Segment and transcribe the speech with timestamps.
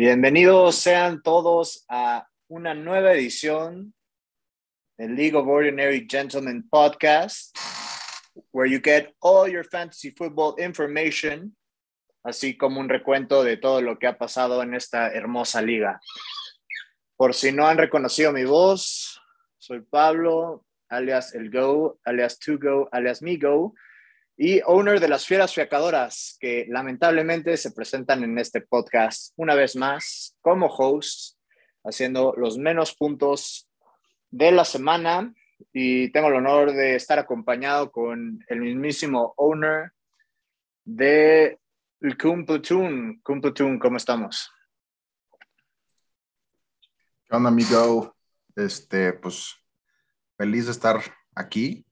[0.00, 3.92] Bienvenidos sean todos a una nueva edición
[4.96, 7.58] del League of Ordinary Gentlemen podcast,
[8.52, 11.56] where you get all your fantasy football information,
[12.22, 16.00] así como un recuento de todo lo que ha pasado en esta hermosa liga.
[17.16, 19.20] Por si no han reconocido mi voz,
[19.58, 23.74] soy Pablo, alias El Go, alias To Go, alias Me Go
[24.40, 29.74] y owner de las fieras fiacadoras que lamentablemente se presentan en este podcast una vez
[29.74, 31.36] más como hosts,
[31.82, 33.68] haciendo los menos puntos
[34.30, 35.34] de la semana
[35.72, 39.90] y tengo el honor de estar acompañado con el mismísimo owner
[40.84, 41.58] de
[42.20, 43.20] Kun Platoon.
[43.80, 44.52] ¿cómo estamos?
[47.28, 48.14] ¿Qué amigo?
[48.54, 49.56] Este, pues
[50.36, 51.00] feliz de estar
[51.34, 51.84] aquí,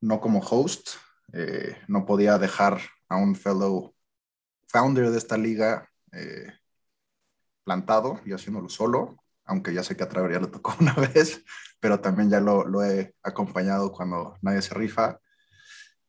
[0.00, 0.96] no como host,
[1.32, 3.94] eh, no podía dejar a un fellow
[4.68, 6.52] founder de esta liga eh,
[7.64, 11.44] plantado y haciéndolo solo, aunque ya sé que a Traver ya le tocó una vez,
[11.80, 15.18] pero también ya lo, lo he acompañado cuando nadie se rifa.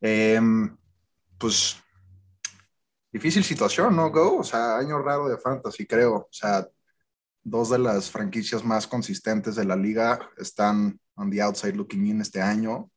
[0.01, 0.77] Em,
[1.37, 1.77] pues
[3.11, 4.37] difícil situación, ¿no, Go?
[4.39, 6.15] O sea, año raro de fantasy, creo.
[6.15, 6.67] O sea,
[7.43, 12.21] dos de las franquicias más consistentes de la liga están on the outside looking in
[12.21, 12.89] este año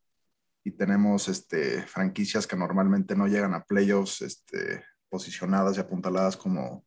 [0.65, 6.85] y tenemos este, franquicias que normalmente no llegan a playoffs este, posicionadas y apuntaladas como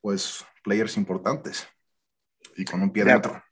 [0.00, 1.66] pues players importantes
[2.56, 3.42] y con un pie dentro.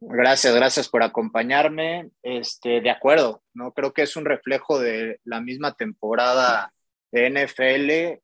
[0.00, 2.10] Gracias, gracias por acompañarme.
[2.22, 3.72] Este, de acuerdo, ¿no?
[3.72, 6.72] Creo que es un reflejo de la misma temporada
[7.12, 8.20] de NFL.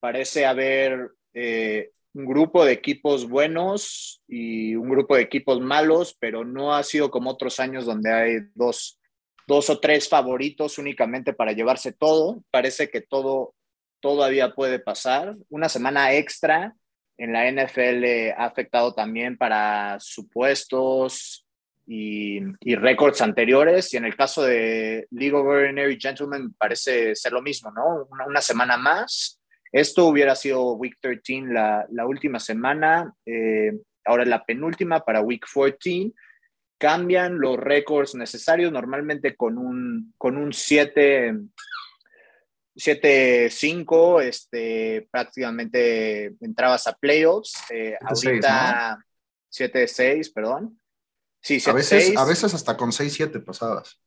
[0.00, 6.44] Parece haber eh, un grupo de equipos buenos y un grupo de equipos malos, pero
[6.44, 8.98] no ha sido como otros años donde hay dos
[9.46, 12.42] dos o tres favoritos únicamente para llevarse todo.
[12.50, 13.54] Parece que todo
[14.00, 15.36] todavía puede pasar.
[15.48, 16.74] Una semana extra
[17.16, 21.46] en la NFL ha afectado también para supuestos
[21.86, 23.92] y, y récords anteriores.
[23.94, 28.08] Y en el caso de League of Ordinary Gentlemen parece ser lo mismo, ¿no?
[28.26, 29.40] Una, semana más.
[29.72, 33.12] Esto hubiera sido Week 13 la, última semana.
[33.26, 33.72] Eh,
[34.04, 36.12] ahora la penúltima para Week 14
[36.78, 41.34] cambian los récords necesarios, normalmente con un, con un 7,
[42.76, 47.54] 7-5, este, prácticamente entrabas a playoffs.
[47.70, 48.98] Eh, ahorita
[49.50, 50.80] 7-6, perdón.
[51.40, 54.00] Sí, 7, a, veces, a veces hasta con 6-7 pasadas.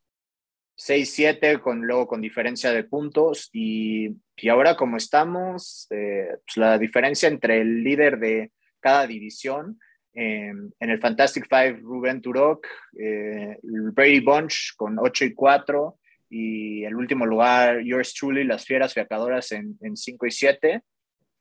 [0.76, 3.48] 6-7, con, luego con diferencia de puntos.
[3.52, 9.80] Y, y ahora como estamos, eh, pues la diferencia entre el líder de cada división
[10.20, 12.66] en el Fantastic Five, Ruben Turok,
[12.98, 15.96] eh, Brady Bunch con 8 y 4,
[16.30, 20.82] y el último lugar, Yours Truly, las Fieras Fiacadoras en, en 5 y 7,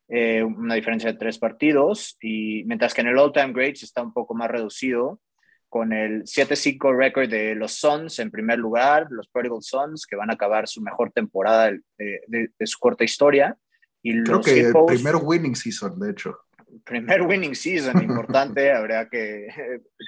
[0.10, 4.04] eh, una diferencia de tres partidos, y mientras que en el All Time Greats está
[4.04, 5.20] un poco más reducido,
[5.70, 10.30] con el 7-5 récord de los Suns en primer lugar, los Prodigal Suns, que van
[10.30, 13.58] a acabar su mejor temporada de, de, su corta historia.
[14.02, 16.38] Y Creo que el primer winning season, de hecho
[16.84, 19.48] primer winning season importante, habría que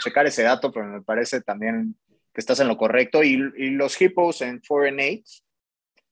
[0.03, 1.95] checar ese dato, pero me parece también
[2.33, 3.23] que estás en lo correcto.
[3.23, 3.37] Y,
[3.71, 5.23] los Hippos en 4 and 8,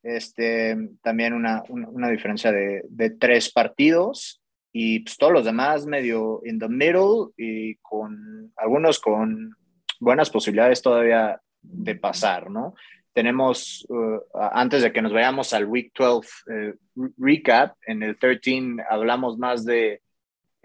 [0.04, 4.42] este, también una, una, diferencia de, de, tres partidos.
[4.72, 9.56] Y pues, todos los demás medio in the middle y con algunos con
[10.00, 12.76] buenas posibilidades todavía de pasar, ¿no?
[13.14, 14.20] Tenemos, uh,
[14.52, 16.74] antes de que nos vayamos al Week 12 eh,
[17.18, 20.02] recap, en el 13 hablamos más de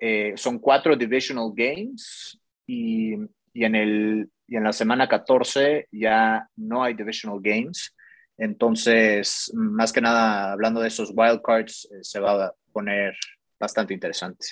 [0.05, 2.37] eh, son cuatro divisional games
[2.67, 3.15] y,
[3.53, 7.95] y, en el, y en la semana 14 ya no hay divisional games.
[8.37, 13.15] Entonces, más que nada, hablando de esos wildcards, eh, se va a poner
[13.61, 14.45] bastante interesante.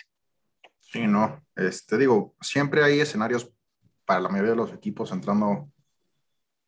[0.79, 3.53] Sí, no, este, digo, siempre hay escenarios
[4.05, 5.69] para la mayoría de los equipos entrando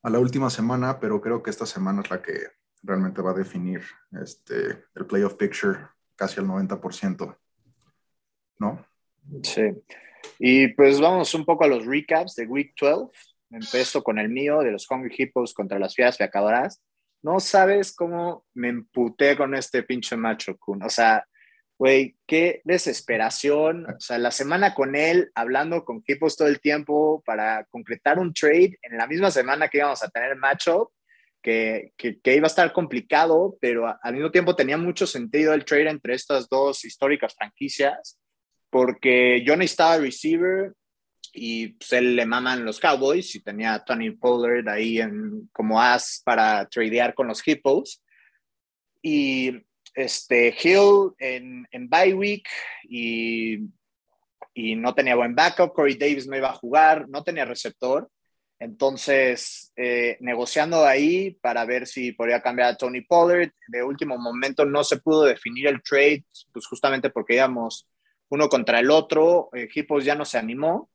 [0.03, 2.49] a la última semana, pero creo que esta semana es la que
[2.83, 3.83] realmente va a definir
[4.21, 5.79] este, el playoff picture
[6.17, 7.39] casi al 90%.
[8.63, 8.87] ¿No?
[9.43, 9.63] Sí.
[10.39, 13.13] Y pues vamos un poco a los recaps de Week 12.
[13.51, 16.81] Empiezo con el mío de los Hungry Hippos contra las Fieras Fiacadoras.
[17.23, 20.83] No sabes cómo me emputé con este pinche macho Kun.
[20.83, 21.25] O sea,
[21.79, 23.87] güey, qué desesperación.
[23.87, 28.33] O sea, la semana con él, hablando con Hippos todo el tiempo para concretar un
[28.33, 30.93] trade en la misma semana que íbamos a tener macho,
[31.43, 35.65] que, que, que, iba a estar complicado, pero al mismo tiempo tenía mucho sentido el
[35.65, 38.22] trade entre estas dos históricas franquicias
[38.73, 40.73] porque yo necesitaba receiver
[41.35, 45.79] y pues él le maman los Cowboys y tenía a Tony Pollard ahí en, como
[45.79, 48.03] as para tradear con los Hippos.
[49.03, 49.61] Y,
[49.95, 52.49] este, Hill en, en bye week
[52.85, 53.59] y,
[54.55, 58.09] y no tenía buen backup, Corey Davis no iba a jugar, no tenía receptor.
[58.59, 63.51] Entonces, eh, negociando ahí para ver si podría cambiar a Tony Pollard.
[63.69, 66.25] De último momento no se pudo definir el trade,
[66.55, 67.87] pues justamente porque íbamos
[68.33, 69.51] uno contra el otro.
[69.53, 70.89] Equipos ya no se animó.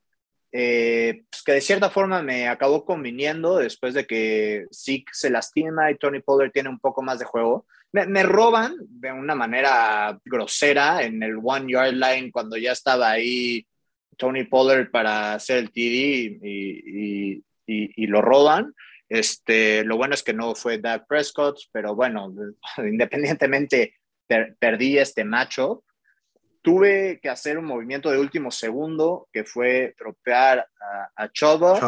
[0.51, 5.91] Eh, pues que de cierta forma me acabó conviniendo después de que Zeke se lastima
[5.91, 7.67] y Tony Pollard tiene un poco más de juego.
[7.91, 13.67] Me, roban de una manera grosera en el one yard line cuando ya estaba ahí
[14.17, 18.73] Tony Pollard para hacer el TD y, y, lo roban.
[19.09, 22.33] Este, lo bueno es que no fue Dak Prescott, pero bueno,
[22.79, 23.93] independientemente
[24.59, 25.83] perdí este macho.
[26.67, 31.79] Tuve que hacer un movimiento de último segundo que fue tropear a, a Choba,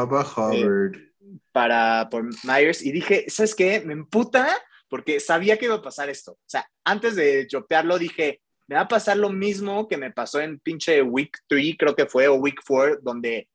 [0.54, 1.12] eh,
[1.52, 3.81] para por Myers y dije, ¿sabes qué?
[3.81, 4.48] Me emputa
[4.88, 6.31] porque sabía que iba a pasar esto.
[6.31, 10.40] O sea, antes de chopearlo dije, me va a pasar lo mismo que me pasó
[10.40, 13.50] en pinche Week 3, creo que fue, o Week 4, donde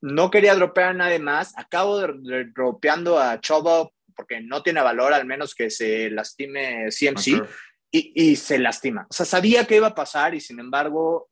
[0.00, 1.56] no quería dropear a nadie más.
[1.58, 7.42] Acabo de, dropeando a Chobo porque no tiene valor, al menos que se lastime CMC,
[7.90, 9.06] y, y, se lastima.
[9.08, 11.28] O sea, sabía que iba a pasar y sin embargo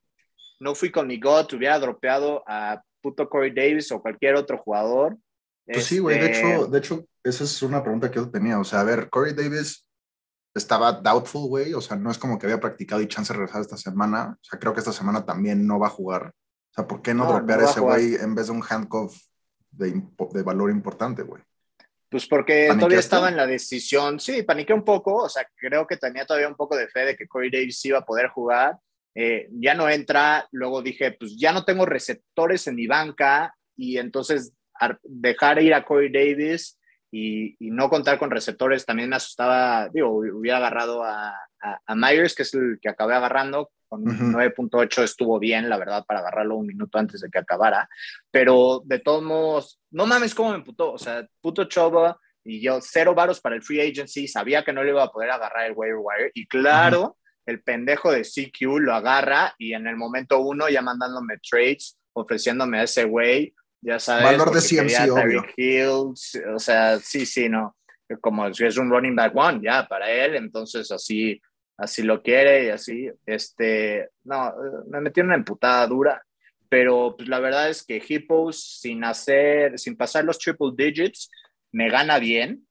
[0.60, 5.18] no fui con mi God, hubiera dropeado a puto Corey Davis o cualquier otro jugador.
[5.66, 8.58] Pues sí, güey, de hecho, este, de hecho, esa es una pregunta que yo tenía.
[8.58, 9.86] O sea, a ver, Corey Davis
[10.54, 11.74] estaba doubtful, güey.
[11.74, 14.38] O sea, no es como que había practicado y chance de regresar esta semana.
[14.40, 16.28] O sea, creo que esta semana también no va a jugar.
[16.28, 19.16] O sea, ¿por qué no, dropear ese güey en vez de un handcuff
[19.70, 20.02] de,
[20.32, 21.42] de valor importante, güey?
[22.08, 24.20] Pues porque todavía estaba en la decisión.
[24.20, 25.24] Sí, paniqué un poco.
[25.24, 27.98] O sea, creo que tenía todavía un poco de fe de que Corey Davis iba
[27.98, 28.76] a poder jugar.
[29.14, 30.46] Eh, ya no entra.
[30.52, 33.54] Luego dije, pues ya no tengo receptores en mi banca.
[33.76, 34.52] Y entonces
[35.02, 36.78] dejar ir a Corey Davis
[37.10, 39.88] y, no contar con receptores también me asustaba.
[39.88, 41.34] Digo, hubiera agarrado a,
[41.86, 43.70] a Myers, que es el que acabé agarrando,
[44.02, 47.88] con 9.8 estuvo bien, la verdad, para agarrarlo un minuto antes de que acabara.
[48.30, 50.92] Pero de todos modos, no mames cómo me emputó.
[50.92, 54.28] O sea, puto Choba y yo cero varos para el free agency.
[54.28, 56.30] Sabía que no le iba a poder agarrar el waiver wire.
[56.34, 61.38] Y claro, el pendejo de CQ lo agarra y en el momento uno ya mandándome
[61.38, 63.54] trades, ofreciéndome a ese güey.
[63.80, 64.24] Ya sabes.
[64.24, 65.44] Valor de CMC, obvio.
[65.56, 67.76] Hills, o sea, sí, sí, no.
[68.20, 70.36] Como si es un running back one, ya, para él.
[70.36, 71.40] Entonces, así
[71.76, 74.54] así lo quiere y así, este, no,
[74.88, 76.24] me metí una emputada dura,
[76.68, 81.30] pero pues la verdad es que Hippos sin hacer, sin pasar los triple digits,
[81.72, 82.66] me gana bien.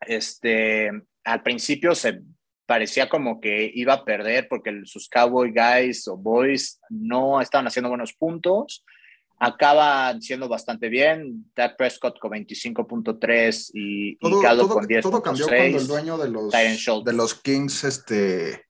[0.00, 0.90] Este,
[1.24, 2.22] al principio se
[2.66, 7.88] parecía como que iba a perder porque sus Cowboy Guys o Boys no estaban haciendo
[7.88, 8.84] buenos puntos
[9.40, 11.50] acaba siendo bastante bien.
[11.56, 15.02] Dak Prescott con 25.3 y, todo, y con 10.
[15.02, 18.66] Todo cambió cuando el dueño de los, de los Kings este,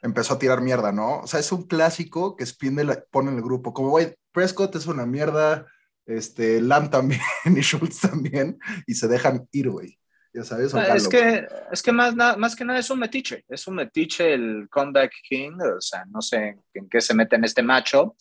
[0.00, 1.20] empezó a tirar mierda, ¿no?
[1.20, 3.74] O sea, es un clásico que Spindle pone en el grupo.
[3.74, 5.66] Como, güey, Prescott es una mierda,
[6.06, 8.56] este, Lamb también y Schultz también,
[8.86, 9.98] y se dejan ir, güey.
[10.32, 13.66] Ya sabes, ah, es que, es que más, más que nada es un metiche, es
[13.66, 17.62] un metiche el comeback king, o sea, no sé en qué se mete en este
[17.62, 18.14] macho,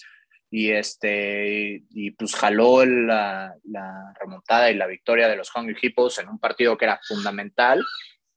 [0.49, 6.19] y este y pues jaló la, la, remontada y la victoria de los Hungry Hippos
[6.19, 7.83] en un partido que era fundamental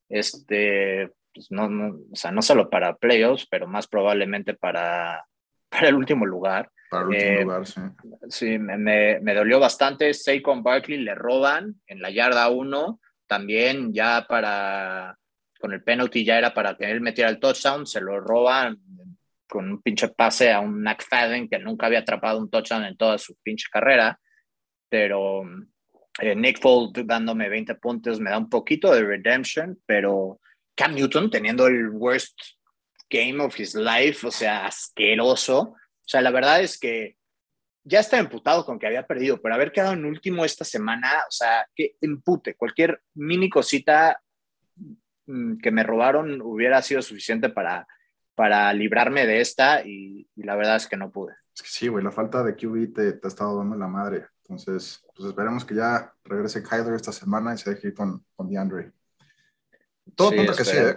[0.09, 5.25] este pues no, no, o sea no solo para playoffs pero más probablemente para,
[5.69, 6.71] para el último lugar.
[6.91, 7.81] Para el último eh, lugar sí.
[8.29, 10.13] Sí me, me, dolió bastante.
[10.13, 15.17] Saquon Barkley le roban en la yarda 1 también ya para
[15.61, 18.81] con el penalty ya era para que él metiera el touchdown se lo roban
[19.51, 23.19] con un pinche pase a un McFadden que nunca había atrapado un touchdown en toda
[23.19, 24.19] su pinche carrera,
[24.89, 25.43] pero
[26.21, 30.41] eh, Nick Foles dándome 20 puntos me da un poquito de redemption, pero
[30.75, 32.39] Cam Newton teniendo el worst
[33.11, 35.61] game of his life, o sea, asqueroso.
[35.61, 35.77] O
[36.07, 37.17] sea, la verdad es que
[37.85, 41.31] ya está emputado con que había perdido, pero haber quedado en último esta semana, o
[41.31, 44.21] sea, que empute, cualquier mini cosita
[45.27, 47.87] mm, que me robaron hubiera sido suficiente para
[48.41, 51.35] para librarme de esta y, la verdad es que no pude.
[51.55, 54.29] Es que sí, güey, la falta de QB te, te ha estado dando la madre.
[54.45, 58.49] Entonces, pues esperemos que ya regrese Kyler esta semana y se deje ir con, con
[58.49, 58.93] DeAndre.
[60.15, 60.97] Todo sí, que sí, ¿eh?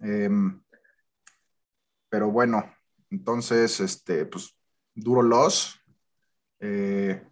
[0.00, 0.62] Em,
[2.08, 2.64] pero bueno,
[3.10, 4.56] entonces, este, pues,
[4.94, 5.78] duro loss.
[6.60, 7.22] Eh,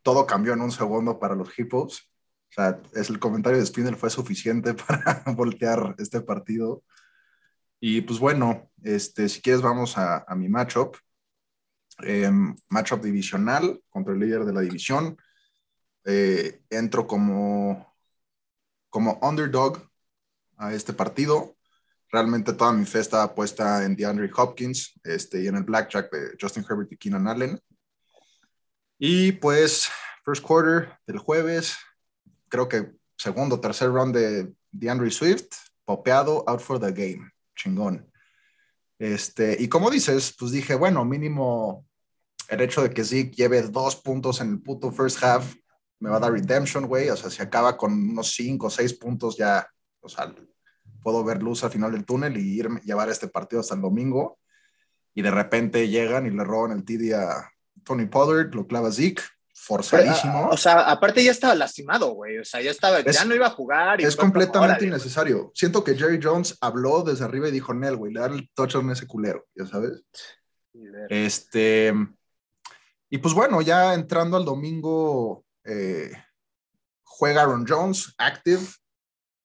[0.00, 2.10] todo cambió en un segundo para los Hippos.
[2.48, 6.82] O sea, es el comentario de Spinner fue suficiente para voltear este partido.
[7.88, 10.96] Y pues bueno, este, si quieres vamos a, mi matchup.
[12.00, 15.16] Em, matchup divisional contra el líder de la división.
[16.04, 17.94] Eh, entro como,
[18.90, 19.88] como underdog
[20.56, 21.56] a este partido.
[22.10, 26.36] realmente toda mi fe estaba puesta en DeAndre Hopkins este, y en el blackjack de
[26.40, 27.60] Justin Herbert y Keenan Allen.
[28.98, 29.88] Y pues,
[30.24, 31.76] first quarter del jueves,
[32.48, 37.30] creo que segundo, tercer round de DeAndre Swift, popeado, out for the game.
[37.56, 38.10] Chingón.
[38.98, 41.86] Este, y como dices, pues dije, bueno, mínimo
[42.48, 45.54] el hecho de que Zeke lleve dos puntos en el puto first half
[45.98, 47.08] me va a dar redemption, güey.
[47.08, 49.66] O sea, si acaba con unos cinco o seis puntos, ya,
[50.00, 50.34] o sea,
[51.02, 54.38] puedo ver luz al final del túnel y irme, llevar este partido hasta el domingo.
[55.14, 57.50] Y de repente llegan y le roban el TD a
[57.82, 59.22] Tony Pollard, lo clava Zeke,
[59.56, 60.46] forzadísimo.
[60.46, 62.38] Ah, o sea, aparte ya estaba lastimado, güey.
[62.38, 64.00] O sea, ya estaba, ya no iba a jugar.
[64.00, 65.50] es completamente innecesario.
[65.54, 68.90] Siento que Jerry Jones habló desde arriba y dijo, Nel, güey, le da el touchdown
[68.90, 70.02] a ese culero, ya sabes.
[71.08, 71.92] Este.
[73.08, 76.12] Y pues bueno, ya entrando al domingo, eh,
[77.02, 78.62] juega Aaron Jones, active.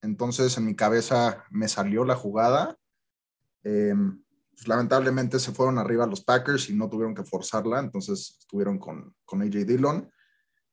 [0.01, 2.75] Entonces en mi cabeza me salió la jugada.
[3.63, 4.21] Em,
[4.61, 9.15] pues, lamentablemente se fueron arriba los Packers y no tuvieron que forzarla, entonces estuvieron con,
[9.25, 10.07] con AJ Dillon.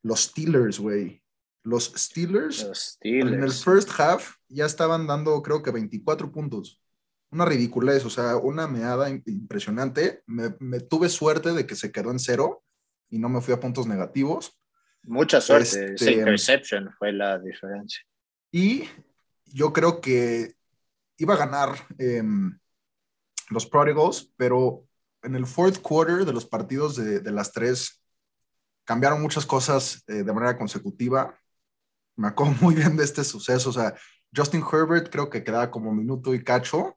[0.02, 1.22] Los Steelers, güey.
[1.64, 6.82] Los Steelers, en el first half ya estaban dando creo que 24 puntos.
[7.30, 10.22] Una ridiculez, o sea, una meada impresionante.
[10.26, 12.62] Me, me, tuve suerte de que se quedó en cero
[13.08, 14.58] y no me fui a puntos negativos.
[15.02, 18.02] Mucha suerte, este, interception fue la diferencia.
[18.52, 18.84] Y
[19.46, 20.54] yo creo que
[21.16, 22.58] iba a ganar em,
[23.50, 24.84] los Prodigals, pero
[25.22, 28.02] en el fourth quarter de los partidos de, de las tres
[28.84, 31.38] cambiaron muchas cosas eh, de manera consecutiva.
[32.16, 33.68] Me acuerdo muy bien de este suceso.
[33.68, 33.94] O sea,
[34.34, 36.96] Justin Herbert creo que quedaba como minuto y cacho,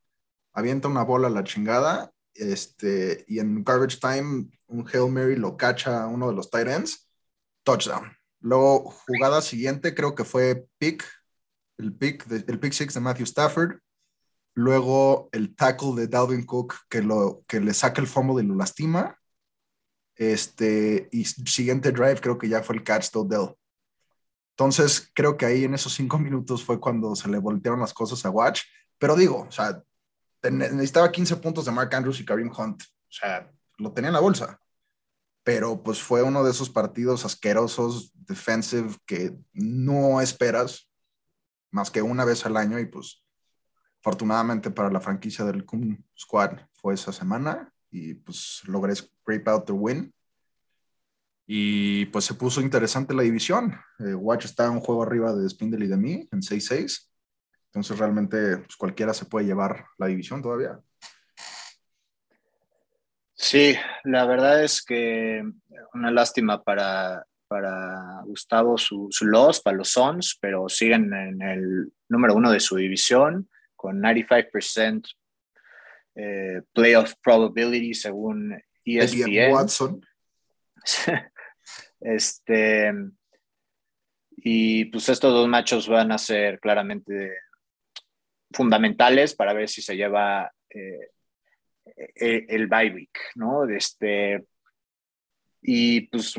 [0.54, 5.58] avienta una bola a la chingada, este, y en garbage time un Hail Mary lo
[5.58, 7.10] cacha uno de los tight ends,
[7.64, 8.10] touchdown.
[8.40, 11.06] Luego, jugada siguiente, creo que fue pick,
[11.78, 13.80] el pick, el pick six de Matthew Stafford.
[14.54, 18.56] Luego el tackle de Dalvin Cook que, lo, que le saca el fumble y lo
[18.56, 19.18] lastima.
[20.16, 23.56] Este, y siguiente drive creo que ya fue el catch de Odell.
[24.52, 28.24] Entonces, creo que ahí en esos cinco minutos fue cuando se le voltearon las cosas
[28.26, 28.62] a Watch.
[29.00, 29.82] Pero digo, o sea,
[30.44, 32.84] necesitaba 15 puntos de Mark Andrews y Kareem Hunt.
[32.84, 34.60] O sea, lo tenía en la bolsa.
[35.44, 40.92] Pero pues fue uno de esos partidos asquerosos, defensive, que no esperas
[41.72, 43.21] más que una vez al año y pues
[44.02, 49.66] afortunadamente para la franquicia del Kun Squad fue esa semana y pues logré scrape out
[49.66, 50.14] the win.
[51.46, 53.76] Y pues se puso interesante la división.
[54.00, 57.10] Eh, Watch está un juego arriba de Spindle y de mí en 6-6.
[57.66, 60.80] Entonces realmente pues, cualquiera se puede llevar la división todavía.
[63.36, 65.44] Sí, la verdad es que
[65.94, 71.94] una lástima para, para Gustavo su, su loss, para los Suns, pero siguen en el
[72.08, 73.50] número uno de su división
[73.82, 75.16] con 95%
[76.14, 79.52] eh, playoff probability según ESPN.
[79.52, 80.06] Watson.
[82.00, 82.94] este,
[84.38, 87.40] y pues estos dos machos van a ser claramente
[88.52, 91.10] fundamentales para ver si se lleva eh,
[92.14, 93.68] el, el bye week, ¿no?
[93.68, 94.46] Este,
[95.60, 96.36] y pues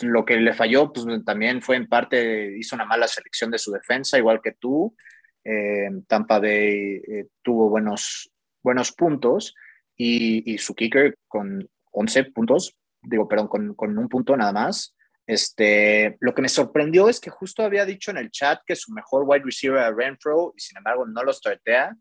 [0.00, 3.70] lo que le falló, pues también fue en parte, hizo una mala selección de su
[3.70, 4.96] defensa, igual que tú.
[5.44, 8.30] Eh, Tampa Bay eh, tuvo buenos,
[8.62, 9.54] buenos puntos
[9.96, 14.94] y, y, su kicker con 11 puntos, digo, perdón, con, con, un punto nada más.
[15.26, 18.92] Este, lo que me sorprendió es que justo había dicho en el chat que su
[18.92, 21.96] mejor wide receiver era Renfro y sin embargo no lo startea.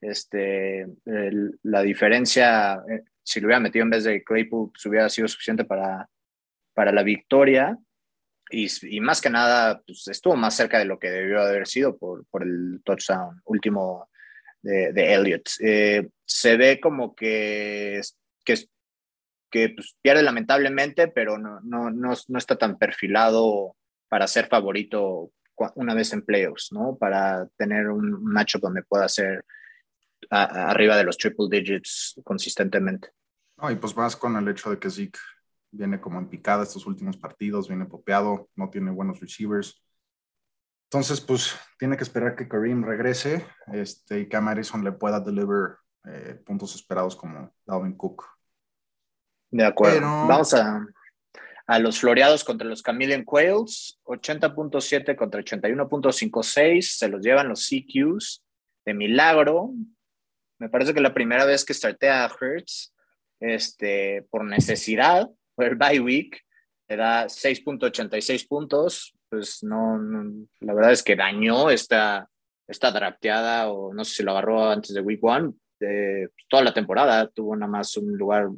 [0.00, 0.86] Este,
[1.62, 5.64] la diferencia, eh, si lo hubiera metido en vez de Claypool, pues hubiera sido suficiente
[5.64, 6.08] para,
[6.74, 7.78] para la victoria.
[8.50, 11.96] Y, y, más que nada, pues, estuvo más cerca de lo que debió haber sido
[11.96, 14.08] por, por el touchdown último
[14.62, 15.48] de, de Elliott.
[15.60, 18.00] Eh, se ve como que,
[18.44, 18.54] que,
[19.50, 23.76] que pues, pierde lamentablemente, pero no, no, no, no, está tan perfilado
[24.08, 25.32] para ser favorito
[25.74, 26.96] una vez en playoffs, ¿no?
[26.96, 29.44] Para tener un matchup donde pueda ser
[30.30, 33.08] arriba de los triple digits consistentemente.
[33.56, 35.18] No, y pues más con el hecho de que Zeke
[35.70, 39.82] viene como en picada estos últimos partidos, viene popeado, no tiene buenos receivers.
[40.90, 45.20] Entonces, pues tiene que esperar que Kareem regrese este, y que a Madison le pueda
[45.20, 48.24] deliver eh, puntos esperados como Dalvin Cook.
[49.50, 50.00] De acuerdo.
[50.00, 50.86] Vamos a,
[51.66, 58.44] a los floreados contra los Chameleon Quails, 80.7 contra 81.56, se los llevan los CQs
[58.84, 59.72] de milagro.
[60.58, 62.94] Me parece que la primera vez que starté a Hertz,
[63.40, 66.40] este, por necesidad, el bye week,
[66.88, 69.98] le da 6.86 puntos, pues no,
[70.60, 72.28] la verdad es que dañó esta,
[72.66, 76.74] está drafteada o no sé si lo agarró antes de Week One, pues, toda la
[76.74, 78.48] temporada tuvo nada más un lugar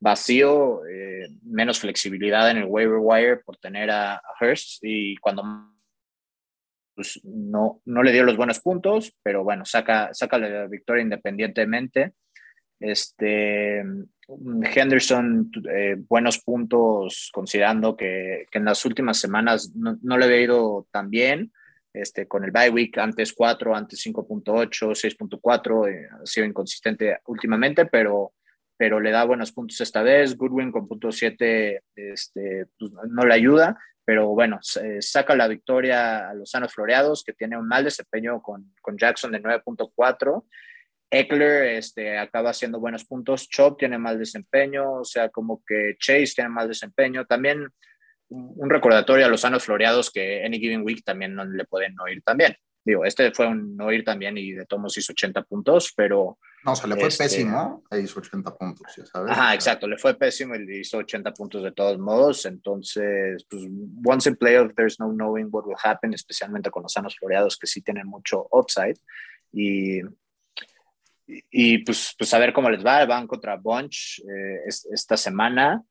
[0.00, 5.44] vacío, eh, menos flexibilidad en el waiver wire por tener a, a y cuando
[6.94, 12.12] pues, no, no le dio los buenos puntos, pero bueno, saca, saca la victoria independientemente.
[12.82, 13.84] Este,
[14.74, 20.40] Henderson, eh, buenos puntos, considerando que, que, en las últimas semanas no, no, le había
[20.40, 21.52] ido tan bien.
[21.94, 27.86] Este, con el bye week, antes 4, antes 5.8, 6.4, eh, ha sido inconsistente últimamente,
[27.86, 28.32] pero,
[28.76, 30.36] pero le da buenos puntos esta vez.
[30.36, 34.58] Goodwin con punto 7 este, pues, no le ayuda, pero bueno,
[35.00, 39.30] saca la victoria a los sanos floreados, que tiene un mal desempeño con, con Jackson
[39.30, 40.44] de 9.4.
[41.12, 46.32] Eckler este, acaba haciendo buenos puntos, Chop tiene mal desempeño, o sea, como que Chase
[46.34, 47.26] tiene mal desempeño.
[47.26, 47.68] También
[48.30, 52.22] un recordatorio a los sanos floreados que Any Given Week también no le pueden oír
[52.22, 52.56] también.
[52.84, 56.38] Digo, este fue un no ir también y de Tomos hizo 80 puntos, pero...
[56.64, 59.30] No, o sea, le fue este, pésimo e hizo 80 puntos, ya sabes.
[59.30, 62.46] Ajá, exacto, le fue pésimo y hizo 80 puntos de todos modos.
[62.46, 63.64] Entonces, pues,
[64.04, 67.66] once in playoff, there's no knowing what will happen, especialmente con los sanos floreados que
[67.66, 68.98] sí tienen mucho upside.
[69.52, 70.00] Y,
[71.50, 73.04] y, pues, pues a ver cómo les va.
[73.06, 75.82] Van contra Bunch eh, esta semana.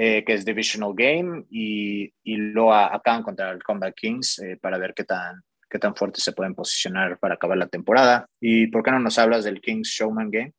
[0.00, 4.78] Eh, que es Divisional Game, y, y luego acaban contra el Combat Kings eh, para
[4.78, 8.28] ver qué tan, qué tan fuerte se pueden posicionar para acabar la temporada.
[8.38, 10.54] ¿Y por qué no nos hablas del Kings Showman Game?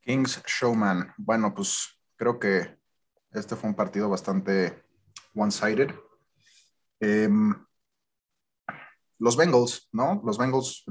[0.00, 1.12] Kings Showman.
[1.16, 2.76] Bueno, pues creo que
[3.32, 4.84] este fue un partido bastante
[5.34, 5.90] one-sided.
[7.00, 7.28] Eh,
[9.18, 10.22] los Bengals, ¿no?
[10.24, 10.84] Los Bengals,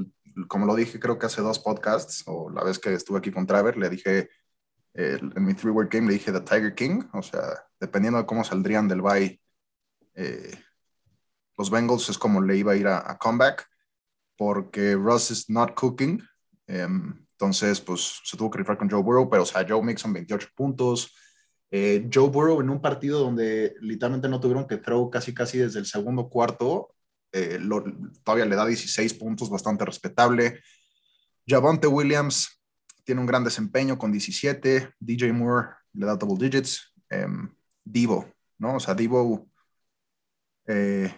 [0.47, 3.45] como lo dije, creo que hace dos podcasts, o la vez que estuve aquí con
[3.45, 4.29] Traver, le dije
[4.95, 8.87] en mi three-word game le dije The Tiger King, o sea, dependiendo de cómo saldrían
[8.87, 9.41] del bye,
[10.15, 10.55] eh,
[11.57, 13.67] los Bengals es como le iba a ir a, comeback,
[14.37, 16.23] porque Russ is not cooking.
[16.67, 20.13] Em, entonces, pues se tuvo que rifar con Joe Burrow, pero o sea, Joe Mixon
[20.13, 21.13] 28 puntos.
[21.69, 25.79] Eh, Joe Burrow en un partido donde literalmente no tuvieron que throw casi casi desde
[25.79, 26.92] el segundo cuarto,
[27.33, 27.59] eh,
[28.23, 30.61] todavía le da 16 puntos, bastante respetable.
[31.47, 32.61] Javonte Williams
[33.03, 34.93] tiene un gran desempeño con 17.
[34.99, 36.93] DJ Moore le da double digits.
[37.11, 38.75] Um, Divo, ¿no?
[38.77, 39.49] O sea, Divo,
[40.67, 41.13] eh,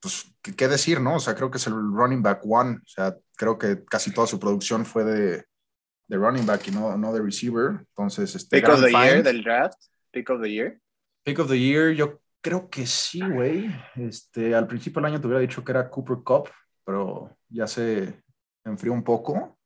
[0.00, 1.16] pues, ¿qué, decir, no?
[1.16, 2.76] O sea, creo que es el running back one.
[2.76, 5.44] O sea, creo que casi toda su producción fue de,
[6.08, 7.86] de running back y no, no de receiver.
[7.88, 8.60] Entonces, este.
[8.60, 9.78] Pick of the year del draft.
[10.10, 10.80] Pick of the year.
[11.22, 13.74] Pick of the year, yo creo que sí, güey.
[13.96, 16.50] Este, al principio del año te hubiera dicho que era Cooper Cup,
[16.84, 18.22] pero ya se
[18.64, 19.58] enfrió un poco.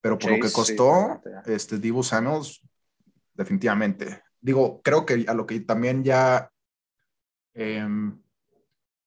[0.00, 2.60] Pero por lo que costó, este Divo Samuels,
[3.34, 4.22] definitivamente.
[4.40, 6.50] Digo, creo que a lo que también ya.
[7.54, 8.20] Em,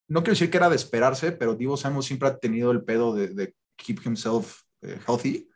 [0.08, 3.14] no quiero decir que era de esperarse, pero Divo Samuels siempre ha tenido el pedo
[3.14, 5.50] de, keep himself eh, healthy.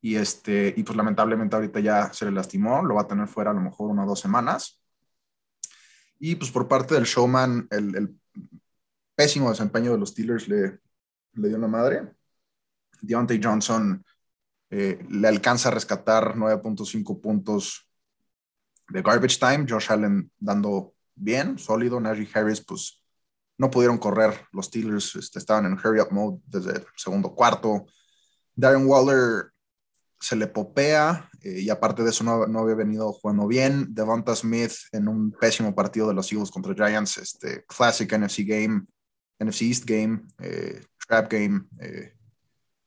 [0.00, 3.50] Y, este, y pues lamentablemente ahorita ya se le lastimó, lo va a tener fuera
[3.52, 4.78] a lo mejor una o dos semanas.
[6.18, 8.16] Y pues por parte del showman, el,
[9.14, 10.78] pésimo desempeño de los Steelers le,
[11.32, 12.12] le dio una madre.
[13.00, 14.04] Deontay Johnson
[14.70, 17.88] eh, le alcanza a rescatar 9.5 puntos
[18.88, 19.66] de garbage time.
[19.68, 22.00] Josh Allen dando bien, sólido.
[22.00, 23.02] Najee Harris, pues
[23.56, 24.46] no pudieron correr.
[24.52, 27.86] Los Steelers este, estaban en hurry up mode desde el segundo cuarto.
[28.54, 29.52] Darren Waller
[30.20, 33.94] se le popea eh, y aparte de eso no, no, había venido jugando bien.
[33.94, 38.84] Devonta Smith en un pésimo partido de los Eagles contra Giants, este classic NFC game,
[39.38, 41.64] NFC East game, eh, trap game.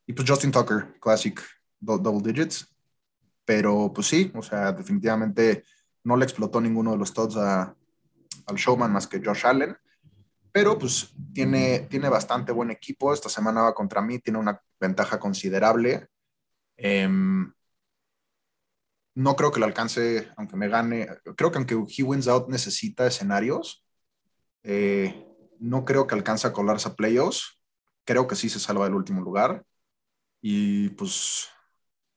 [0.05, 1.41] y pues Justin Tucker, classic
[1.79, 2.67] double digits,
[3.45, 5.63] pero pues sí, o sea, definitivamente
[6.03, 7.75] no le explotó ninguno de los tots al
[8.55, 9.75] showman más que Josh Allen,
[10.51, 15.19] pero pues tiene, tiene bastante buen equipo, esta semana va contra mí, tiene una ventaja
[15.19, 16.07] considerable.
[16.75, 17.51] Em,
[19.15, 23.07] no creo que lo alcance, aunque me gane, creo que aunque he wins out necesita
[23.07, 23.85] escenarios,
[24.63, 25.27] eh,
[25.59, 27.61] no creo que alcance a colarse a playoffs,
[28.05, 29.63] creo que sí se salva del último lugar.
[30.41, 31.49] Y pues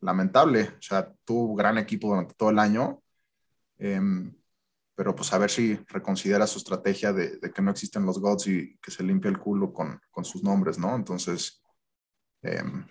[0.05, 0.75] lamentable.
[0.79, 3.03] O sea, tuvo gran equipo durante todo el año,
[3.79, 4.35] em,
[4.95, 8.79] pero pues a ver si reconsidera su estrategia de, que no existen los gods y
[8.79, 10.95] que se limpia el culo con, sus nombres, ¿no?
[10.95, 11.63] Entonces,
[12.43, 12.87] em,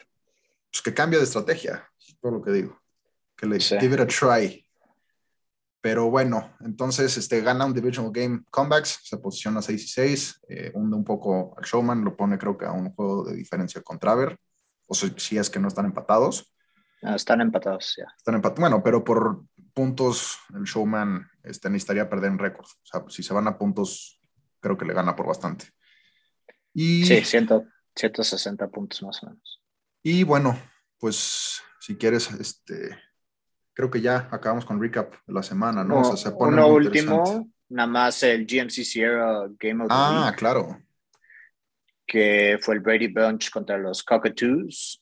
[0.71, 2.82] pues que cambie de estrategia, es todo lo que digo.
[3.43, 4.65] Que le give it a try.
[5.81, 10.71] Pero bueno, entonces este, gana un Divisional Game Comebacks, se posiciona 6 y 6, eh,
[10.73, 13.99] hunde un poco al Showman, lo pone creo que a un juego de diferencia con
[13.99, 14.37] Traver,
[14.87, 16.55] o si es que no están empatados.
[17.01, 18.05] Ah, están empatados ya.
[18.15, 18.61] Están empatados.
[18.61, 22.65] Bueno, pero por puntos, el showman este, necesitaría perder en récord.
[22.65, 24.21] O sea, si se van a puntos,
[24.61, 25.65] creo que le gana por bastante.
[26.73, 29.61] Y, sí, 160 puntos más o menos.
[30.01, 30.57] Y bueno,
[30.97, 32.97] pues si quieres, este,
[33.73, 36.01] creo que ya acabamos con recap de la semana, ¿no?
[36.01, 40.33] o sea, se pone uno último, nada más el GMC Sierra Game of the Ah,
[40.37, 40.79] claro.
[42.05, 45.01] Que fue el Brady Bunch contra los Cockatoos.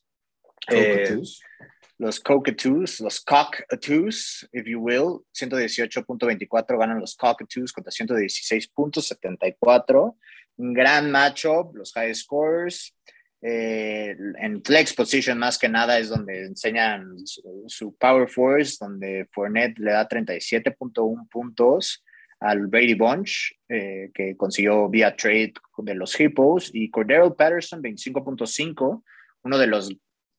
[0.68, 1.42] Cockatoos.
[1.42, 10.16] Eh, los Cockatoos, los Cockatoos, if you will, 118.24 ganan los Cockatoos contra 116.74.
[10.58, 12.98] Un gran matchup, los high scores.
[13.44, 19.80] Eh, en flex position más que nada es donde enseñan su, power force, donde Fournette
[19.80, 22.04] le da 37.1 puntos
[22.40, 29.04] al Brady Bunch, eh, que consiguió vía trade de los Hippos, y Cordero Patterson 25.5,
[29.44, 29.92] uno de los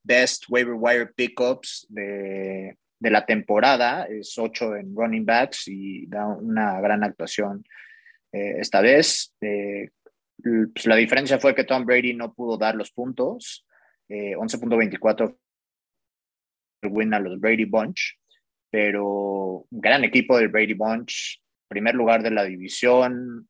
[0.04, 6.26] best waiver wire pickups de, de la temporada, es 8 en running backs y da
[6.26, 7.64] una gran actuación
[8.32, 9.34] eh, esta vez.
[9.40, 9.90] Eh,
[10.42, 13.66] pues la diferencia fue que Tom Brady no pudo dar los puntos,
[14.08, 15.36] 11.24
[16.82, 18.18] eh, win a los Brady Bunch,
[18.70, 23.48] pero un gran equipo del Brady Bunch, primer lugar de la división.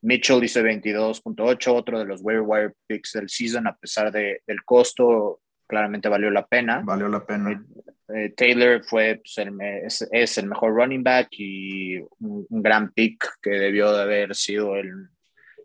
[0.00, 4.64] Mitchell dice 22.8, otro de los waiver wire picks del season, a pesar de, del
[4.64, 6.82] costo, claramente valió la pena.
[6.84, 7.52] Valió la pena.
[7.52, 13.50] Eh, eh, Taylor fue, pues, es, el mejor running back y un, gran pick que
[13.50, 15.08] debió de haber sido el...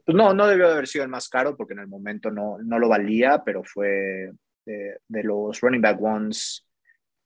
[0.06, 2.58] Pues no, no debió de haber sido el más caro porque en el momento no,
[2.63, 4.32] no lo valía, pero fue
[4.66, 6.66] de, de los running back ones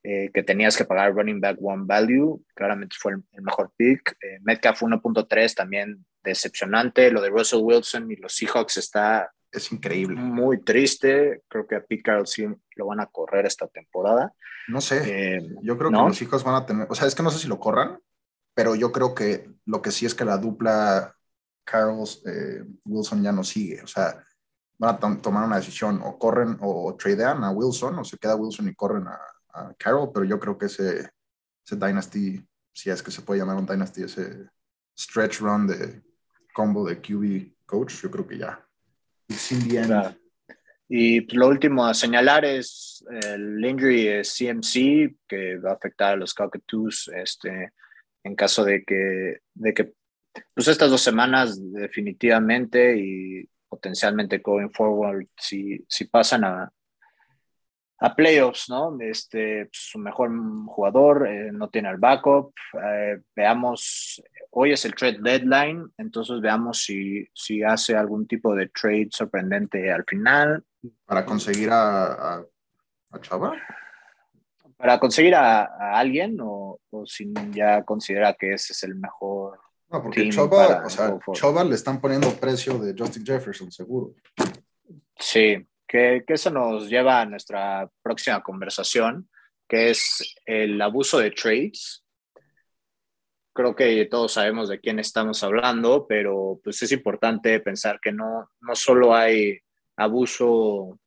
[0.04, 4.16] eh, que tenías que pagar running back one value, claramente fue el, mejor pick.
[4.42, 7.10] Metcalf 1.3 también decepcionante.
[7.10, 10.16] Lo de Russell Wilson y los Seahawks está es increíble.
[10.16, 11.42] Muy triste.
[11.48, 14.32] Creo que a Pete Carroll sí lo van a correr esta temporada.
[14.68, 15.36] No sé.
[15.36, 16.86] Eh, yo creo que los Seahawks van a tener.
[16.90, 17.98] O sea, es que no sé si lo corran,
[18.54, 21.16] pero yo creo que lo que sí es que la dupla
[21.68, 23.82] Carroll eh, Wilson ya no sigue.
[23.82, 24.24] O sea,
[24.78, 26.00] van a tomar una decisión.
[26.02, 29.18] O corren o tradean a Wilson, o se queda Wilson y corren a,
[29.52, 30.10] a Carroll.
[30.12, 31.10] Pero yo creo que ese,
[31.64, 34.48] ese Dynasty, si es que se puede llamar un Dynasty, ese
[34.96, 36.02] stretch run de
[36.54, 38.64] combo de QB coach, yo creo que ya.
[40.88, 46.16] Y pues, lo último a señalar es el injury CMC, que va a afectar a
[46.16, 47.72] los Cockatoos este,
[48.24, 49.92] en caso de que, de que
[50.54, 56.72] pues estas dos semanas definitivamente y potencialmente going forward, si, si pasan a,
[58.00, 58.96] a playoffs, ¿no?
[59.00, 60.30] Este, pues, su mejor
[60.66, 62.52] jugador eh, no tiene el backup.
[62.82, 68.68] Eh, veamos, hoy es el trade deadline, entonces veamos si, si hace algún tipo de
[68.68, 70.64] trade sorprendente al final.
[71.04, 73.54] ¿Para conseguir a, a, Chava?
[74.76, 79.58] ¿Para conseguir a, alguien o, o, si ya considera que ese es el mejor?
[79.90, 84.14] No, porque Chava, o sea, Chava le están poniendo precio de Justin Jefferson, seguro.
[85.18, 89.28] Sí, que, eso nos lleva a nuestra próxima conversación,
[89.66, 92.04] que es el abuso de trades.
[93.54, 98.50] Creo que todos sabemos de quién estamos hablando, pero pues es importante pensar que no,
[98.60, 99.58] no solo hay
[99.96, 101.00] abuso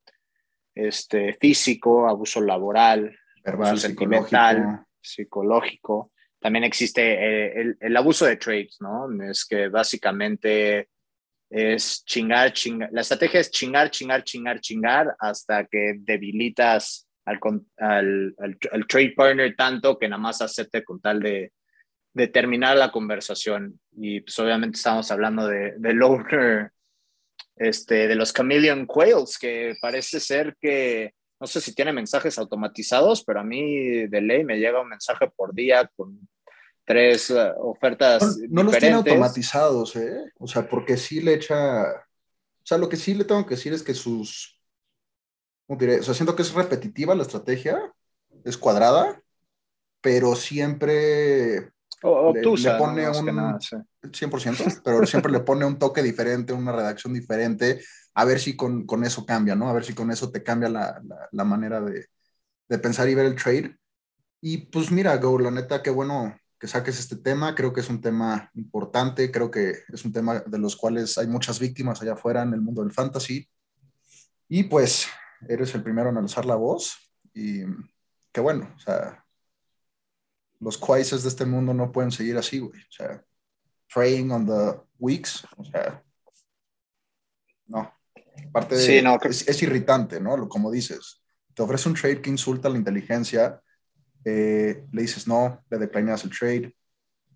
[0.76, 6.12] este, físico, abuso laboral, Verbal, sentimental, psicológico.
[6.42, 9.08] También existe eh, el, el, abuso de trades, ¿no?
[9.24, 10.90] Es que básicamente
[11.50, 12.90] es chingar, chingar.
[12.92, 17.40] La estrategia es chingar, chingar, chingar, chingar hasta que debilitas al,
[17.78, 18.36] al,
[18.72, 21.52] al, trade partner tanto que nada más acepte con tal de,
[22.14, 23.80] de terminar la conversación.
[23.92, 26.70] Y pues obviamente estamos hablando de, de
[27.58, 33.24] este, de los Chameleon Quails, que parece ser que, no sé si tiene mensajes automatizados,
[33.24, 36.30] pero a mí de ley me llega un mensaje por día con
[36.86, 38.38] tres eh, ofertas.
[38.48, 40.32] No, los tiene automatizados, ¿eh?
[40.38, 41.82] O sea, porque sí le echa.
[41.84, 44.62] O sea, lo que sí le tengo que decir es que sus.
[45.66, 46.02] ¿Cómo diré?
[46.02, 47.92] O sea, siento que es repetitiva la estrategia,
[48.46, 49.20] es cuadrada,
[50.00, 51.72] pero siempre.
[52.02, 53.60] Le, pone un.
[54.02, 57.82] 100%, pero siempre le pone un toque diferente, una redacción diferente,
[58.14, 59.70] a ver si con, con eso cambia, ¿no?
[59.70, 62.08] A ver si con eso te cambia la, la, manera de,
[62.68, 63.78] de pensar y ver el trade.
[64.42, 67.56] Y pues mira, Go, la neta, qué bueno, que saques este tema.
[67.56, 71.28] Creo que es un tema importante, creo que es un tema de los cuales hay
[71.28, 73.48] muchas víctimas allá afuera en el mundo del fantasy.
[74.48, 75.08] Y pues
[75.48, 76.98] eres el primero en alzar la voz
[77.34, 77.62] y
[78.32, 79.21] qué bueno, o sea,
[80.62, 82.80] los quaises de este mundo no pueden seguir así, güey.
[82.80, 83.22] O sea,
[83.94, 86.02] praying on the weeks, o sea,
[87.68, 87.94] no.
[88.50, 90.48] Aparte de, no, es, es, irritante, ¿no?
[90.48, 91.22] Como dices,
[91.54, 93.62] te ofrece un trade que insulta la inteligencia
[94.24, 96.76] eh, le dices no, le declinas el trade,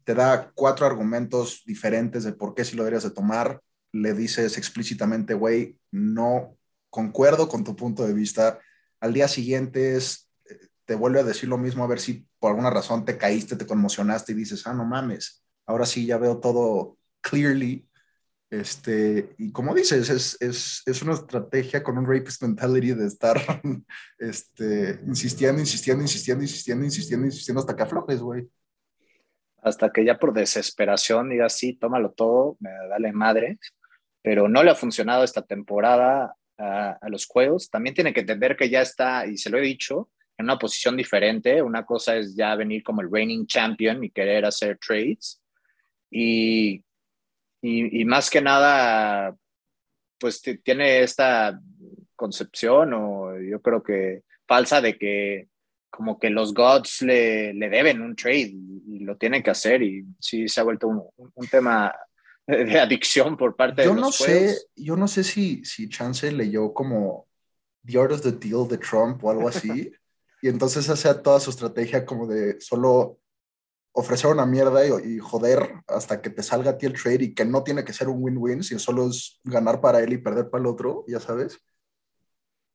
[0.04, 3.60] te da cuatro argumentos diferentes de por qué si lo deberías de tomar,
[3.92, 6.58] le dices explícitamente, güey, no
[6.90, 8.60] concuerdo con tu punto de vista,
[9.00, 10.25] al día siguiente es,
[10.86, 13.66] te vuelve a decir lo mismo, a ver si por alguna razón te caíste, te
[13.66, 17.88] conmocionaste y dices, ah, no mames, ahora sí ya veo todo clearly.
[18.52, 23.38] Este, y como dices, es, es, es una estrategia con un rapist mentality de estar
[24.20, 28.48] este, insistiendo, insistiendo, insistiendo, insistiendo, insistiendo, insistiendo hasta que aflojes, güey.
[29.64, 33.58] Hasta que ya por desesperación digas, sí, tómalo todo, me dale madre.
[34.22, 37.70] Pero no le ha funcionado esta temporada a, a los juegos.
[37.70, 40.98] También tiene que entender que ya está, y se lo he dicho, en una posición
[40.98, 41.62] diferente.
[41.62, 45.42] Una cosa es ya venir como el reigning champion y querer hacer trades.
[46.12, 46.84] Y,
[47.62, 49.36] y, más que nada,
[50.20, 51.60] pues tiene esta
[52.16, 55.48] concepción, o yo creo que falsa, de que
[55.90, 59.82] como que los gods le, le deben un trade y, lo tienen que hacer.
[59.82, 61.94] Y sí, se ha vuelto un, un tema
[62.48, 66.32] de adicción por parte yo de los no sé yo no sé si si Chance
[66.32, 67.28] leyó como
[67.84, 69.92] The Art of the Deal de Trump o algo así
[70.46, 73.18] y entonces hace toda su estrategia como de solo
[73.94, 77.46] ofrecer una mierda y, joder hasta que te salga a ti el trade y que
[77.46, 80.62] no tiene que ser un win-win, sino solo es ganar para él y perder para
[80.62, 81.60] el otro, ya sabes.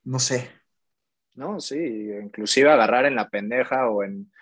[0.03, 0.51] No sé.
[1.35, 4.33] No, sí, inclusive agarrar en la pendeja o en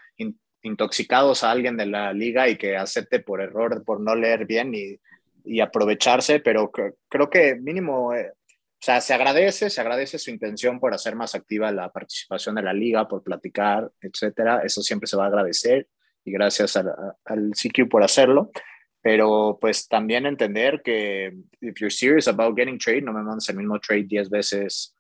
[0.63, 4.75] intoxicados a alguien de la liga y que acepte por error, por no leer bien
[4.75, 4.99] y,
[5.45, 8.33] y aprovecharse, pero creo que mínimo eh,
[8.81, 12.63] o sea, se agradece, se agradece su intención por hacer más activa la participación de
[12.63, 14.63] la liga, por platicar, etcétera.
[14.65, 15.89] Eso siempre se va a agradecer
[16.25, 18.53] y gracias al, al CQ por hacerlo.
[19.03, 23.57] Pero pues también entender que if you're serious about getting trade, no me mandes el
[23.57, 24.95] mismo trade 10 veces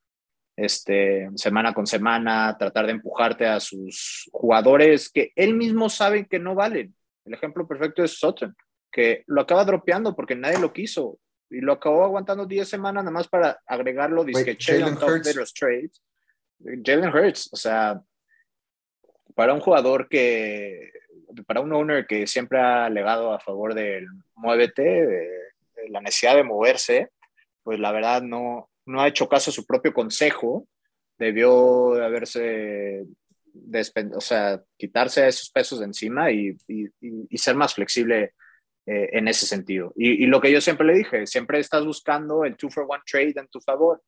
[0.57, 6.41] este, semana con semana, tratar de empujarte a sus jugadores que él mismo sabe que
[6.41, 6.97] no valen.
[7.25, 8.57] El ejemplo perfecto es Sutton,
[8.91, 13.13] que lo acaba dropeando porque nadie lo quiso y lo acabó aguantando 10 semanas nada
[13.13, 16.03] más para agregarlo, dice Jalen Hurts de los trades.
[16.85, 18.01] Jalen Hurts, o sea,
[19.35, 20.91] para un jugador que,
[21.47, 25.31] para un owner que siempre ha legado a favor del muévete, de,
[25.91, 27.11] la necesidad de moverse,
[27.63, 30.67] pues la verdad no, no ha hecho caso a su propio consejo,
[31.17, 33.05] debió de haberse,
[34.15, 38.35] o sea, quitarse esos pesos de encima y, y, y ser más flexible
[38.91, 39.93] eh, en ese sentido.
[39.97, 43.35] Y, lo que yo siempre le dije, siempre estás buscando el two for one trade
[43.37, 44.03] en tu favor.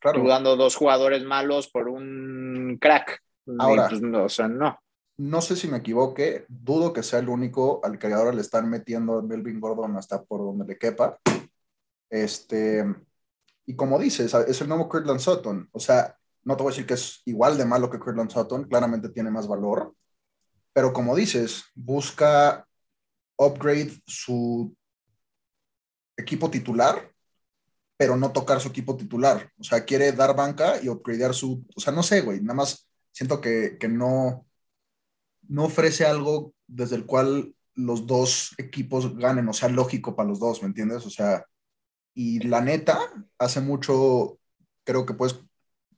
[0.00, 0.26] Claro.
[0.26, 3.20] dando dos jugadores malos por un crack.
[3.58, 4.78] Ahora, pues, no, o sea, no.
[5.18, 8.70] No sé si me equivoque, dudo que sea el único al que ahora le están
[8.70, 11.18] metiendo a Melvin Gordon hasta por donde le quepa.
[12.08, 12.86] Este,
[13.66, 15.68] y como dices, es el nuevo Kirtland Sutton.
[15.72, 18.64] O sea, no te voy a decir que es igual de malo que Kirtland Sutton,
[18.64, 19.92] claramente tiene más valor.
[20.72, 22.67] Pero como dices, busca
[23.38, 24.76] upgrade su
[26.16, 27.10] equipo titular,
[27.96, 29.50] pero no tocar su equipo titular.
[29.58, 31.64] O sea, quiere dar banca y upgradear su.
[31.74, 32.40] O sea, no sé, güey.
[32.40, 34.46] Nada más siento que, que no,
[35.48, 40.40] no ofrece algo desde el cual los dos equipos ganen, o sea, lógico para los
[40.40, 41.06] dos, ¿me entiendes?
[41.06, 41.44] O sea,
[42.14, 42.98] y la neta,
[43.38, 44.40] hace mucho,
[44.84, 45.40] creo que puedes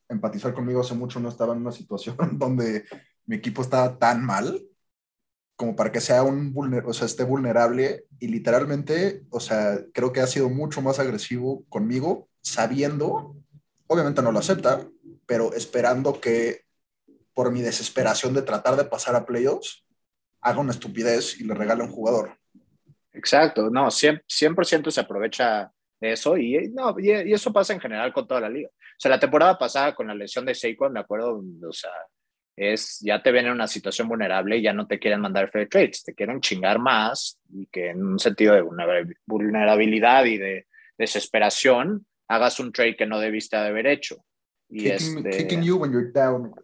[0.09, 2.85] empatizar conmigo, hace mucho no estaba en una situación donde
[3.25, 4.63] mi equipo estaba tan mal
[5.61, 6.55] como para que sea un
[6.87, 11.67] o sea, esté vulnerable y literalmente, o sea, creo que ha sido mucho más agresivo
[11.69, 13.37] conmigo, sabiendo,
[13.87, 14.89] obviamente no lo acepta,
[15.27, 16.63] pero esperando que
[17.35, 19.85] por mi desesperación de tratar de pasar a playoffs,
[20.41, 22.39] haga una estupidez y le regale a un jugador.
[23.13, 25.71] Exacto, no, 100%, 100 se aprovecha
[26.01, 28.71] de eso y, no, y, y, eso pasa en general con toda la liga.
[28.71, 31.91] O sea, la temporada pasada con la lesión de Saquon, me acuerdo, o sea,
[32.61, 35.69] es ya te ven en una situación vulnerable y ya no te quieren mandar fair
[35.69, 38.63] trades, te quieren chingar más y que en un sentido de
[39.27, 40.67] vulnerabilidad y de
[40.99, 44.23] desesperación hagas un trade que no debiste haber hecho.
[44.69, 46.55] Y kicking, you when you're down.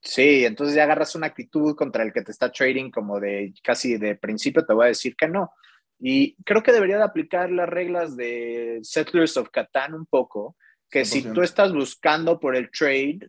[0.00, 3.98] Sí, entonces ya agarras una actitud contra el que te está trading como de casi
[3.98, 5.52] de principio te voy a decir que no.
[5.98, 10.56] Y creo que debería de aplicar las reglas de Settlers of Catan un poco,
[10.88, 13.28] que si tú estás buscando por el trade,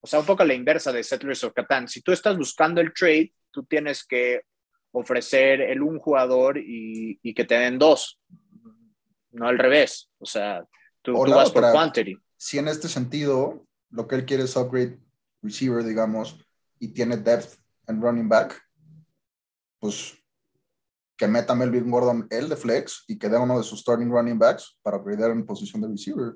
[0.00, 1.88] o sea, un poco la inversa de Settlers of Catan.
[1.88, 4.42] Si tú estás buscando el trade, tú tienes que
[4.92, 8.20] ofrecer el un jugador y, y que te den dos,
[9.32, 10.10] no al revés.
[10.18, 10.64] O sea,
[11.02, 12.16] tú, vas por quantity.
[12.36, 14.98] Si en este sentido lo que él quiere es upgrade
[15.42, 16.38] receiver, digamos,
[16.78, 18.60] y tiene depth en running back,
[19.78, 20.16] pues
[21.16, 24.38] que meta Melvin Gordon el de flex y que dé uno de sus starting running
[24.38, 26.34] backs para upgradear en posición de receiver.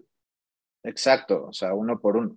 [0.83, 2.37] Exacto, o sea, uno por uno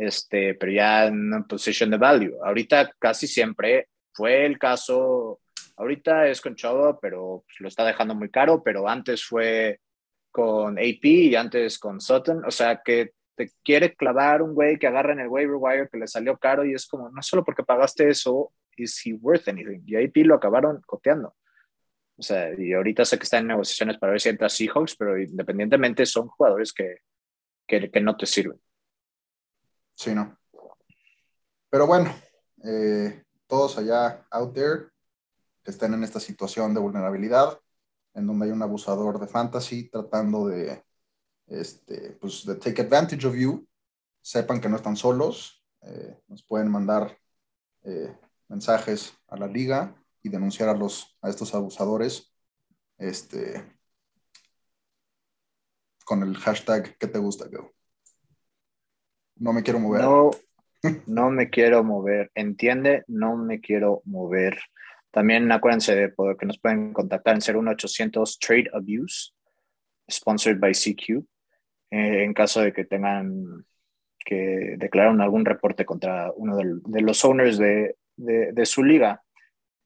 [0.00, 2.38] este, pero ya en position de value.
[2.44, 5.40] Ahorita casi siempre fue el caso
[5.78, 9.80] Ahorita es con Chava, pero pues, lo está dejando muy caro, pero antes fue
[10.32, 12.44] con AP y antes con Sutton.
[12.44, 15.98] O sea, que te quiere clavar un güey que agarra en el waiver wire que
[15.98, 19.80] le salió caro y es como, no solo porque pagaste eso, is he worth anything?
[19.86, 21.36] Y AP lo acabaron coteando.
[22.16, 25.16] O sea, y ahorita sé que está en negociaciones para ver si entra Seahawks, pero
[25.16, 27.02] independientemente son jugadores que,
[27.68, 28.58] que, que no te sirven.
[29.98, 30.38] Sí, no.
[31.68, 32.14] Pero bueno,
[32.62, 34.90] eh, todos allá out there
[35.64, 37.60] que estén en esta situación de vulnerabilidad,
[38.14, 40.84] en donde hay un abusador de fantasy tratando de,
[41.48, 43.66] este, pues, de take advantage of you,
[44.22, 47.18] sepan que no están solos, eh, nos pueden mandar
[47.82, 52.32] eh, mensajes a la liga y denunciar a, los, a estos abusadores
[52.98, 53.76] este,
[56.04, 57.77] con el hashtag que te gusta, Go.
[59.38, 60.02] No me quiero mover.
[60.02, 60.30] No,
[61.06, 62.30] no me quiero mover.
[62.34, 64.58] Entiende, no me quiero mover.
[65.10, 69.32] También acuérdense de poder, que nos pueden contactar en 01800 Trade Abuse,
[70.10, 71.24] sponsored by CQ,
[71.90, 73.64] eh, en caso de que tengan
[74.24, 79.22] que declarar algún reporte contra uno de, los owners de, de, su liga.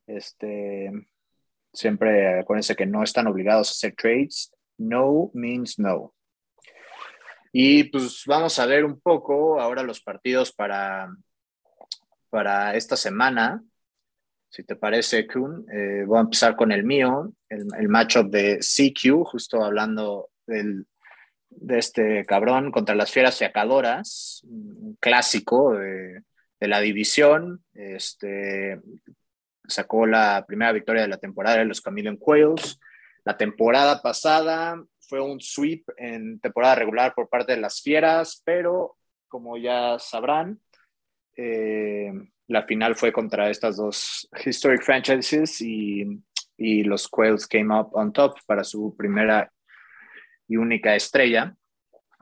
[0.07, 0.91] Este,
[1.73, 4.53] siempre acuérdense que no están obligados a hacer trades.
[4.79, 6.13] No means no.
[7.53, 11.15] Y pues vamos a ver un poco ahora los partidos para,
[12.31, 13.63] para esta semana.
[14.49, 18.59] Si te parece, Kun, eh, voy a empezar con el mío, el, el matchup de
[18.59, 26.23] CQ, justo hablando de este cabrón contra las fieras fiacadoras, un clásico de,
[26.59, 27.65] de la división.
[27.75, 28.81] Este,
[29.67, 32.81] sacó la primera victoria de la temporada de los Chameleon Quails.
[33.25, 34.83] La temporada pasada
[35.13, 38.97] fue un sweep en temporada regular por parte de las fieras, pero
[39.29, 40.59] como ya sabrán,
[41.37, 42.11] eh,
[42.47, 46.19] la final fue contra estas dos historic franchises y,
[46.57, 49.53] y los Quails came up on top para su primera
[50.49, 51.55] y única estrella.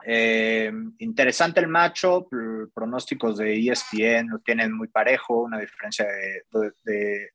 [0.05, 2.27] Eh, interesante el macho,
[2.73, 7.29] pronósticos de ESPN lo tienen muy parejo, una diferencia de,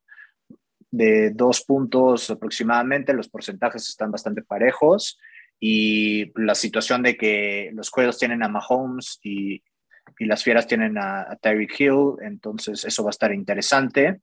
[0.90, 5.18] de, dos puntos aproximadamente, los porcentajes están bastante parejos
[5.58, 9.62] y la situación de que los cuellos tienen a Mahomes y,
[10.18, 14.20] y las fieras tienen a, a, Tyreek Hill, entonces eso va a estar interesante.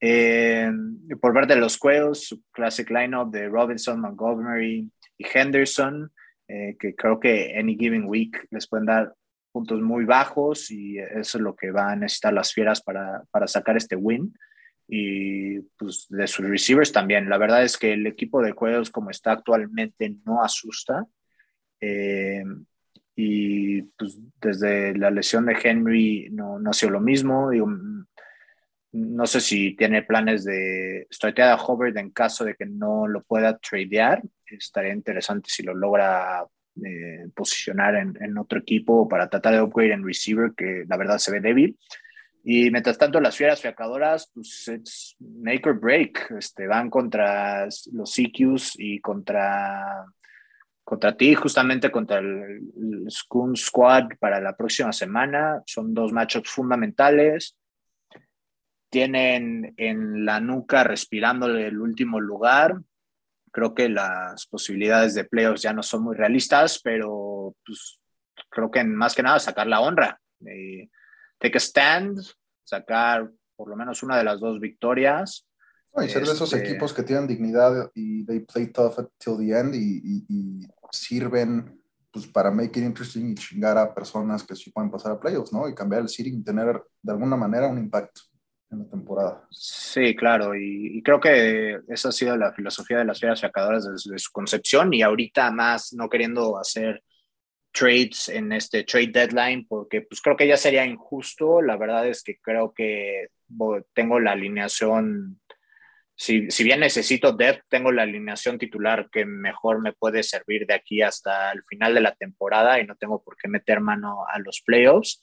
[0.00, 0.70] Eh,
[1.20, 6.10] por ver de los cuellos, su classic lineup de Robinson, Montgomery y Henderson,
[6.48, 9.14] eh, que creo que any given week les pueden dar
[9.52, 13.46] puntos muy bajos y eso es lo que van a necesitar las fieras para, para
[13.46, 14.32] sacar este win.
[14.92, 17.28] Y pues de sus receivers también.
[17.28, 21.06] La verdad es que el equipo de juegos como está actualmente no asusta.
[21.80, 22.42] Eh,
[23.14, 27.50] y pues desde la lesión de Henry no, no ha sido lo mismo.
[27.50, 27.68] Digo,
[28.92, 33.22] no sé si tiene planes de strategia a Hubbard en caso de que no lo
[33.22, 34.22] pueda tradear.
[34.46, 36.44] Estaría interesante si lo logra
[36.84, 41.18] eh, posicionar en, en, otro equipo para tratar de upgrade en receiver, que la verdad
[41.18, 41.78] se ve débil.
[42.42, 46.30] Y mientras tanto, las fieras fiacadoras, pues es make or break.
[46.38, 50.06] Este, van contra los CQs y contra,
[50.82, 53.06] contra ti, justamente contra el, el
[53.56, 55.62] Squad para la próxima semana.
[55.66, 57.56] Son dos matchups fundamentales
[58.90, 62.74] tienen en la nuca respirándole el último lugar.
[63.52, 68.00] Creo que las posibilidades de playoffs ya no son muy realistas, pero pues,
[68.48, 70.20] creo que más que nada sacar la honra.
[70.44, 70.88] Eh,
[71.40, 72.20] take a stand,
[72.62, 75.46] sacar por lo menos una de las dos victorias.
[75.96, 79.58] y ser de esos este equipos que tienen dignidad y they play tough until the
[79.58, 84.70] end y, y, sirven pues, para make it interesting y chingar a personas que sí
[84.70, 85.68] pueden pasar a playoffs, ¿no?
[85.68, 88.22] Y cambiar el seeding y tener de alguna manera un impacto
[88.70, 89.46] en la temporada.
[89.50, 94.18] Sí, claro, y, creo que esa ha sido la filosofía de las fieras sacadoras desde
[94.18, 97.02] su concepción y ahorita más no queriendo hacer
[97.72, 102.22] trades en este trade deadline porque pues creo que ya sería injusto, la verdad es
[102.22, 103.28] que creo que
[103.92, 105.40] tengo la alineación,
[106.14, 110.74] si, si bien necesito depth, tengo la alineación titular que mejor me puede servir de
[110.74, 114.38] aquí hasta el final de la temporada y no tengo por qué meter mano a
[114.38, 115.22] los playoffs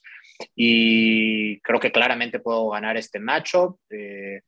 [0.54, 3.78] y creo que claramente puedo ganar este matchup.
[3.90, 4.42] Eh,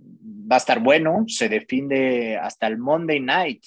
[0.00, 3.62] va a estar bueno, se define hasta el Monday Night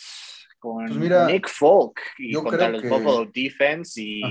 [0.66, 4.24] con pues Nick Folk y contra los Buffalo Defense y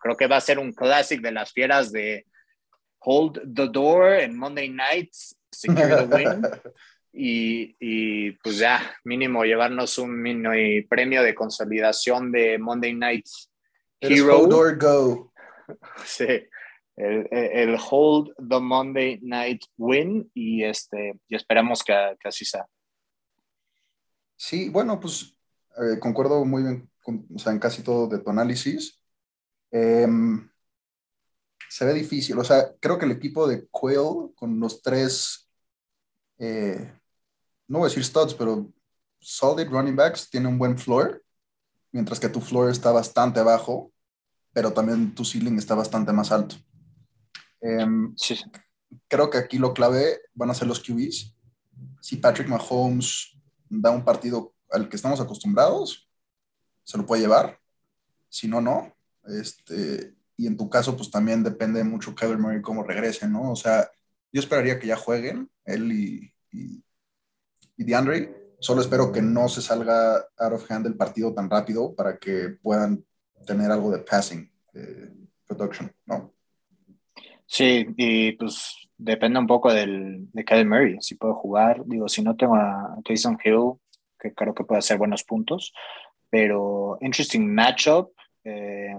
[0.00, 2.24] creo que va a ser un clásico de las fieras de
[3.00, 5.12] Hold the Door en Monday Night,
[5.52, 6.42] Secure the Win.
[7.12, 13.26] y, y, pues ya, mínimo llevarnos un mini premio de consolidación de Monday Night
[14.00, 14.38] Hero.
[14.38, 15.32] Hold door go.
[16.04, 16.26] Sí,
[16.96, 22.66] el, hold the Monday night win y, este, y esperamos que, así sea.
[24.36, 25.33] Sí, bueno, pues
[25.76, 29.00] eh, concuerdo muy bien o sea, en casi todo de tu análisis.
[29.70, 30.48] Em,
[31.68, 35.48] se ve difícil, o sea, creo que el equipo de Quail con los tres,
[36.38, 36.92] eh,
[37.66, 38.72] no voy a decir studs, pero
[39.18, 41.22] solid running backs tiene un buen floor,
[41.90, 43.92] mientras que tu floor está bastante bajo,
[44.52, 46.56] pero también tu ceiling está bastante más alto.
[47.60, 48.14] Em,
[49.08, 51.34] creo que aquí lo clave van a ser los QBs.
[52.00, 53.36] Si Patrick Mahomes
[53.68, 56.08] da un partido al que estamos acostumbrados,
[56.82, 57.58] se lo puede llevar.
[58.28, 58.94] Si no, no.
[59.26, 63.52] Este, y en tu caso, pues también depende mucho Kyler Murray cómo regrese, ¿no?
[63.52, 63.90] O sea,
[64.32, 66.82] yo esperaría que ya jueguen él y, y,
[67.76, 68.54] DeAndre.
[68.58, 72.56] Solo espero que no se salga out of hand el partido tan rápido para que
[72.62, 73.04] puedan
[73.46, 75.12] tener algo de passing eh,
[75.46, 76.32] production, ¿no?
[77.46, 81.84] Sí, y pues depende un poco del, de Kyle Murray, si puedo jugar.
[81.84, 83.74] Digo, si no tengo a Jason Hill,
[84.24, 85.72] que creo que puede hacer buenos puntos,
[86.30, 88.12] pero interesting matchup.
[88.42, 88.96] Eh,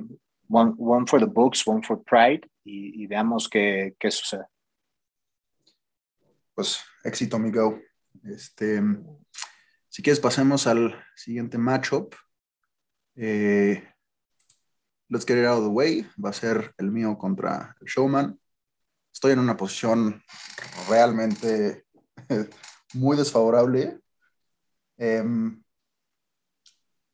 [0.48, 4.46] one, one, for the books, one for pride, y, veamos qué, qué, sucede.
[6.54, 7.80] Pues éxito, amigo.
[8.24, 8.82] Este,
[9.90, 12.16] si quieres, pasemos al siguiente matchup.
[13.16, 13.84] Eh,
[15.10, 16.08] let's get it out of the way.
[16.24, 18.40] Va a ser el mío contra el Showman.
[19.14, 20.24] Estoy en una posición
[20.90, 21.86] realmente
[22.94, 24.00] muy desfavorable.
[24.98, 25.62] Em,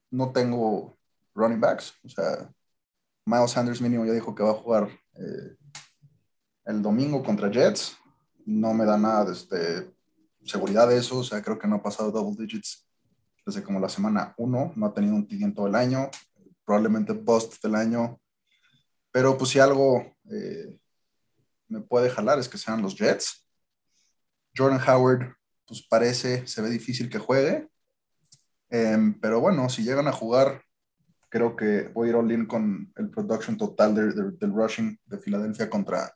[0.10, 0.98] no tengo
[1.34, 1.94] running backs.
[2.04, 2.52] O sea,
[3.26, 5.56] Miles Sanders mínimo ya dijo que va a jugar eh,
[6.66, 7.98] el domingo contra Jets.
[8.46, 9.94] No me da nada de este,
[10.44, 11.20] seguridad de eso.
[11.20, 12.88] O sea, creo que no ha pasado double digits
[13.46, 14.74] desde como la semana 1.
[14.76, 16.10] No ha tenido un TD en todo el año
[16.72, 18.20] probablemente post del año.
[19.12, 20.78] Pero pues si algo eh,
[21.68, 23.46] me puede jalar es que sean los Jets.
[24.56, 27.70] Jordan Howard, pues parece, se ve difícil que juegue.
[28.72, 30.64] Em, pero bueno, si llegan a jugar,
[31.28, 35.70] creo que voy a ir all in con el production total del rushing de Filadelfia
[35.70, 36.14] contra,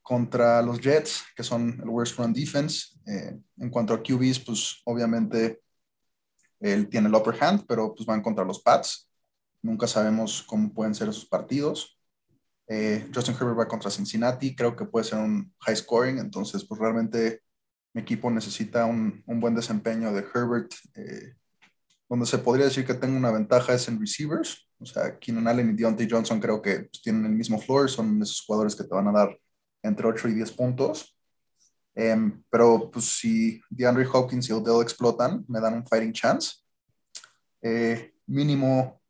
[0.00, 2.98] contra los Jets, que son el worst run defense.
[3.06, 5.60] Eh, en cuanto a QBs, pues obviamente
[6.60, 9.08] él tiene el upper hand, pero pues van contra los Pats.
[9.60, 11.98] Nunca sabemos cómo pueden ser esos partidos.
[12.68, 16.80] Eh, Justin Herbert va contra Cincinnati, creo que puede ser un high scoring, entonces pues
[16.80, 17.42] realmente
[17.92, 20.72] mi equipo necesita un, un buen desempeño de Herbert.
[20.94, 21.34] Eh,
[22.08, 25.70] donde se podría decir que tengo una ventaja es en receivers, o sea, Keenan Allen
[25.70, 28.94] y Deontay Johnson creo que pues, tienen el mismo floor, son esos jugadores que te
[28.94, 29.38] van a dar
[29.82, 31.16] entre 8 y 10 puntos.
[31.94, 36.56] Em, pero pues si DeAndre Hopkins y Odell explotan, me dan un fighting chance.
[37.60, 39.00] Eh, mínimo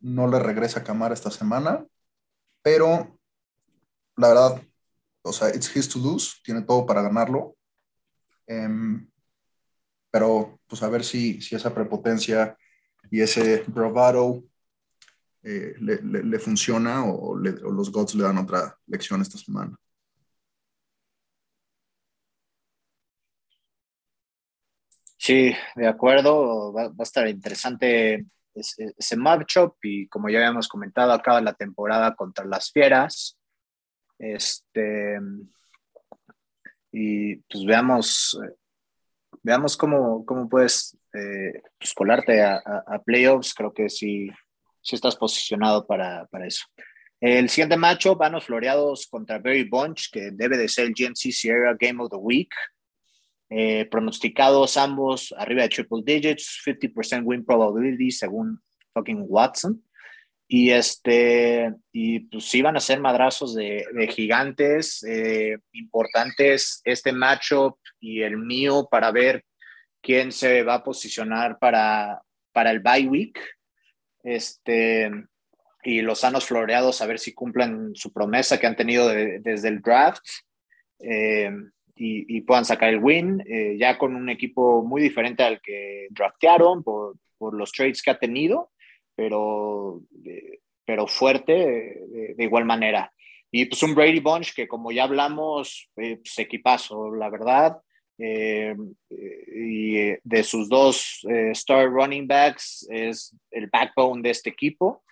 [0.00, 1.86] no le regresa a Camara esta semana,
[2.62, 3.20] pero
[4.16, 4.62] la verdad,
[5.22, 7.56] o sea, it's his to lose, tiene todo para ganarlo.
[8.48, 9.08] Em,
[10.10, 12.56] pero pues a ver si, si esa prepotencia
[13.10, 14.42] y ese bravado
[15.42, 19.78] eh, le, funciona o, o los Gods le dan otra lección esta semana.
[25.18, 26.72] Sí, de acuerdo.
[26.72, 28.24] Va, a estar interesante
[28.54, 33.38] ese, matchup y como ya habíamos comentado, acaba la temporada contra las Fieras.
[34.18, 35.18] Este,
[36.92, 38.38] y pues veamos,
[39.42, 42.62] veamos cómo, cómo puedes eh, pues, colarte a,
[43.04, 43.54] playoffs.
[43.54, 44.28] Creo que sí,
[44.80, 46.64] sí estás posicionado para, para eso.
[47.20, 51.76] El siguiente matchup, vanos floreados contra Barry Bunch, que debe de ser el GNC Sierra
[51.78, 52.50] Game of the Week.
[53.50, 58.60] Eh, pronosticados ambos arriba de triple digits, 50% win probability según
[58.92, 59.82] fucking Watson.
[60.50, 68.22] Y este, y pues iban a ser madrazos de, gigantes eh, importantes este matchup y
[68.22, 69.44] el mío para ver
[70.00, 72.22] quién se va a posicionar para,
[72.52, 73.38] para el bye week.
[74.24, 75.10] Este,
[75.84, 79.80] y los sanos floreados a ver si cumplen su promesa que han tenido desde el
[79.82, 80.24] draft.
[80.98, 81.50] Eh,
[82.00, 86.84] y, puedan sacar el win, eh, ya con un equipo muy diferente al que draftearon
[86.84, 88.70] por, por los trades que ha tenido,
[89.18, 90.00] pero,
[90.84, 93.12] pero fuerte de, igual manera.
[93.50, 97.78] Y pues un Brady Bunch que como ya hablamos, eh, pues equipazo, la verdad.
[98.16, 98.76] Eh,
[99.10, 101.20] y de sus dos
[101.52, 105.02] star running backs es el backbone de este equipo.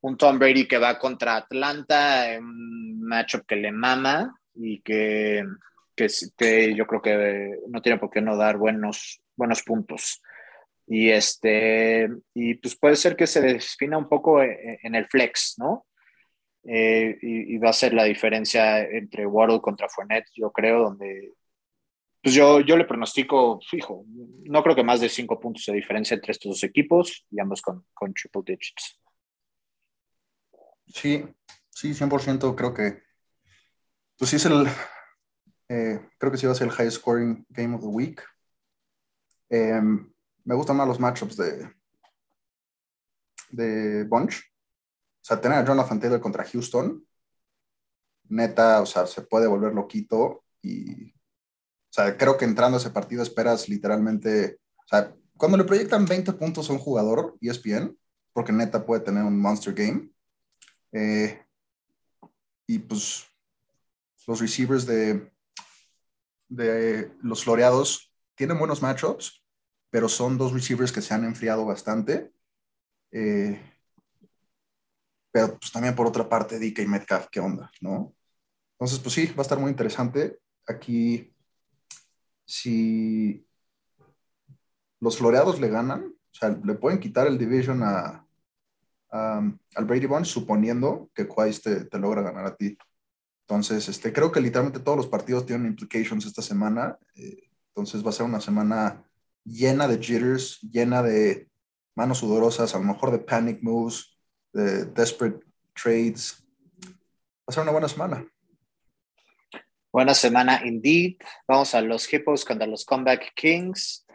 [0.00, 5.44] Un Tom Brady que va contra Atlanta, un matchup que le mama y que
[6.36, 10.22] que, yo creo que no tiene por qué no dar buenos, buenos puntos.
[10.88, 15.06] Y, este, y pues puede ser que se defina un poco e, e, en el
[15.06, 15.86] flex, ¿no?
[16.64, 21.32] eh, y, va a ser la diferencia entre Waddle contra Fournette, yo creo, donde
[22.22, 24.04] pues yo, yo le pronostico, fijo,
[24.44, 27.62] no creo que más de cinco puntos de diferencia entre estos dos equipos y ambos
[27.62, 29.00] con, con triple digits.
[30.88, 31.24] Sí,
[31.70, 33.02] sí, 100% creo que,
[34.18, 34.66] pues sí es el,
[35.68, 38.22] eh, creo que sí va a ser el high scoring game of the week.
[39.48, 40.12] Em,
[40.48, 41.70] me gustan más los matchups de,
[43.50, 44.38] de Bunch.
[44.38, 47.06] O sea, tener a Jonathan Taylor contra Houston,
[48.30, 52.88] neta, o sea, se puede volver loquito y, o sea, creo que entrando a ese
[52.88, 57.94] partido esperas literalmente, o sea, cuando le proyectan 20 puntos a un jugador, ESPN,
[58.32, 60.08] porque neta puede tener un monster game,
[60.92, 61.44] eh,
[62.66, 63.26] y pues
[64.26, 65.30] los receivers de,
[66.48, 69.44] de los floreados tienen buenos matchups,
[69.90, 72.32] pero son dos receivers que se han enfriado bastante.
[73.10, 73.60] Eh,
[75.30, 77.70] pero pues también por otra parte, DK y Metcalf, ¿qué onda?
[77.80, 78.14] ¿No?
[78.72, 80.38] Entonces, pues sí, va a estar muy interesante.
[80.66, 81.32] Aquí,
[82.44, 83.46] si
[85.00, 88.26] los floreados le ganan, o sea, le pueden quitar el division a,
[89.10, 92.76] al Brady Bunch, suponiendo que Quais te, te, logra ganar a ti.
[93.46, 96.98] Entonces, este, creo que literalmente todos los partidos tienen implications esta semana.
[97.14, 99.07] Eh, entonces, va a ser una semana
[99.48, 101.48] llena de jitters, llena de
[101.94, 104.16] manos sudorosas, a lo mejor de panic moves,
[104.52, 105.44] de desperate
[105.74, 106.44] trades.
[107.48, 108.26] Va a una buena semana.
[109.90, 111.16] Buena semana, indeed.
[111.46, 114.06] Vamos a los Hippos contra los Comeback Kings.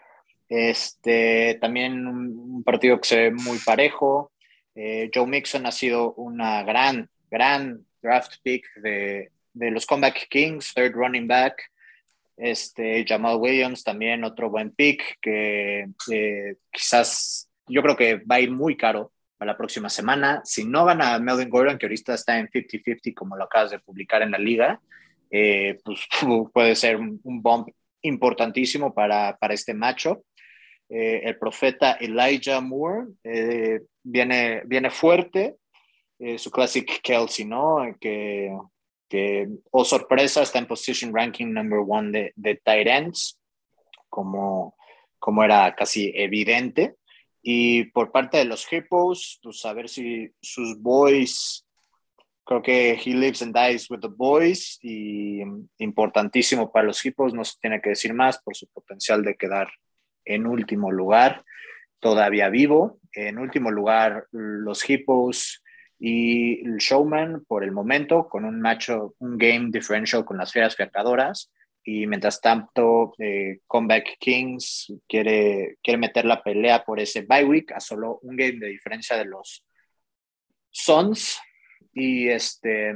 [0.47, 4.31] Este, también un partido que se ve muy parejo.
[4.75, 10.73] Eh, Joe Mixon ha sido una gran, gran draft pick de, de los Comeback Kings,
[10.73, 11.61] third running back.
[12.35, 18.41] Este, Jamal Williams también otro buen pick que eh, quizás yo creo que va a
[18.41, 20.41] ir muy caro para la próxima semana.
[20.43, 24.21] Si no gana Melvin Gordon, que ahorita está en 50-50 como lo acabas de publicar
[24.21, 24.81] en la liga,
[25.29, 25.99] eh, pues
[26.53, 27.69] puede ser un, bump
[28.01, 30.23] importantísimo para, para este matchup.
[30.89, 33.07] Eh, el profeta Elijah Moore
[34.03, 35.55] viene, viene fuerte,
[36.37, 37.79] su classic Kelsey, ¿no?
[37.99, 38.49] Que
[39.13, 43.39] que, oh sorpresa, está en position ranking number one de, de tight ends,
[44.09, 44.75] como,
[45.19, 46.95] como era casi evidente.
[47.43, 51.63] Y por parte de los Hippos, pues a si sus boys,
[52.43, 55.43] creo que he lives and dies with the boys y
[55.77, 59.69] importantísimo para los Hippos, no se tiene que decir más por su potencial de quedar
[60.25, 61.45] en último lugar,
[61.99, 62.97] todavía vivo.
[63.11, 65.62] En último lugar, los Hippos
[66.05, 70.75] y el Showman por el momento con un macho, un game differential con las fieras
[70.75, 71.49] fiacadoras.
[71.81, 77.71] Y mientras tanto eh, Comeback Kings quiere, quiere meter la pelea por ese bye week
[77.71, 79.65] a solo un game de diferencia de los
[80.71, 81.39] Suns.
[81.93, 82.93] Y este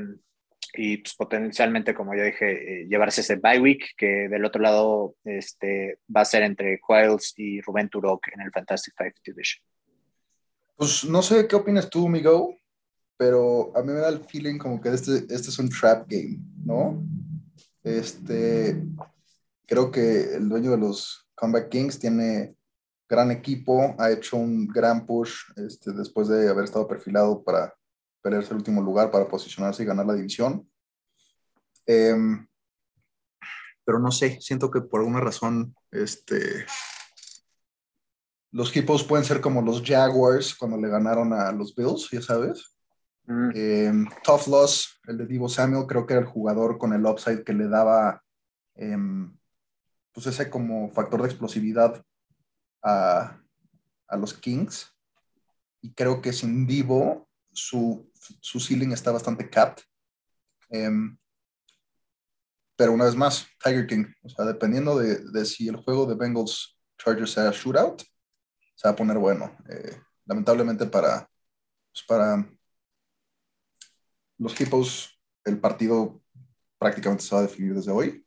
[0.74, 5.16] y pues, potencialmente como yo dije eh, llevarse ese bye week que del otro lado
[5.24, 9.64] este va a ser entre Quiles y Rubén Turok en el Fantastic Five Division.
[10.76, 12.58] Pues no sé qué opinas tú, Migo,
[13.18, 16.40] pero a mí me da el feeling como que este, este es un trap game,
[16.64, 17.04] ¿no?
[17.84, 18.84] Este,
[19.66, 22.56] creo que el dueño de los Comeback Kings tiene
[23.10, 27.74] gran equipo, ha hecho un gran push este, después de haber estado perfilado para
[28.22, 30.70] pelearse el último lugar, para posicionarse y ganar la división.
[31.86, 32.46] Em,
[33.86, 36.66] pero no sé, siento que por alguna razón, este,
[38.52, 42.77] los equipos pueden ser como los Jaguars cuando le ganaron a los Bills, ya sabes.
[43.54, 43.92] Eh,
[44.24, 47.54] tough Loss, el de Divo Samuel, creo que era el jugador con el upside que
[47.54, 48.24] le daba
[48.76, 49.38] em,
[50.14, 52.02] pues ese como factor de explosividad
[52.82, 53.38] a,
[54.08, 54.94] a, los Kings.
[55.82, 58.10] Y creo que sin Divo su,
[58.40, 59.84] su ceiling está bastante capped.
[60.70, 61.18] Em,
[62.78, 66.16] pero una vez más, Tiger King, o sea, dependiendo de, de, si el juego de
[66.16, 68.04] Bengals Chargers sea shootout,
[68.76, 69.58] se va a poner bueno.
[69.70, 71.30] Eh, lamentablemente para,
[71.92, 72.48] pues para
[74.38, 76.22] los equipos, el partido
[76.80, 78.26] prácticamente se va a definir desde hoy,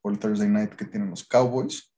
[0.00, 1.92] por el Thursday night que tienen los Cowboys.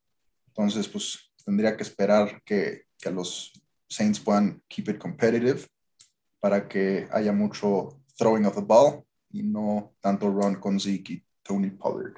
[0.49, 3.53] Entonces, pues tendría que esperar que, que los
[3.89, 5.67] Saints puedan keep it competitive
[6.41, 11.25] para que haya mucho throwing of the ball y no tanto run con Zeke y
[11.43, 12.15] Tony Pollard.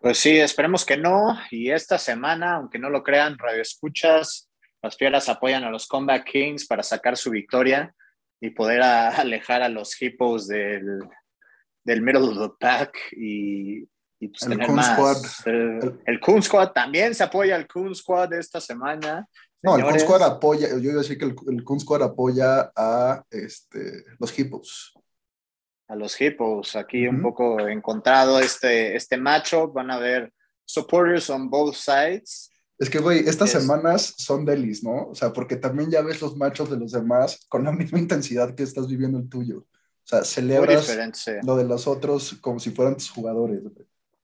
[0.00, 1.36] Pues sí, esperemos que no.
[1.50, 4.48] Y esta semana, aunque no lo crean, Radio Escuchas,
[4.80, 7.92] las fieras apoyan a los Combat Kings para sacar su victoria
[8.40, 11.00] y poder alejar a los hippos del,
[11.84, 13.88] del middle of the pack y,
[14.20, 14.94] y pues el tener más.
[14.94, 15.46] Squad.
[15.46, 19.26] El, el Squad también se apoya al Coon Squad esta semana.
[19.62, 22.70] No, el Kun Squad apoya, yo iba a decir que el, el Kun Squad apoya
[22.76, 24.94] a este, los Hippos.
[25.88, 30.32] A los Hippos, aquí un poco encontrado este, este macho, van a ver
[30.64, 32.50] supporters on both sides.
[32.78, 35.08] Es que, güey, estas semanas son delis, ¿no?
[35.08, 38.54] O sea, porque también ya ves los machos de los demás con la misma intensidad
[38.54, 39.58] que estás viviendo el tuyo.
[39.58, 40.88] O sea, celebras
[41.42, 43.60] lo de los otros como si fueran tus jugadores.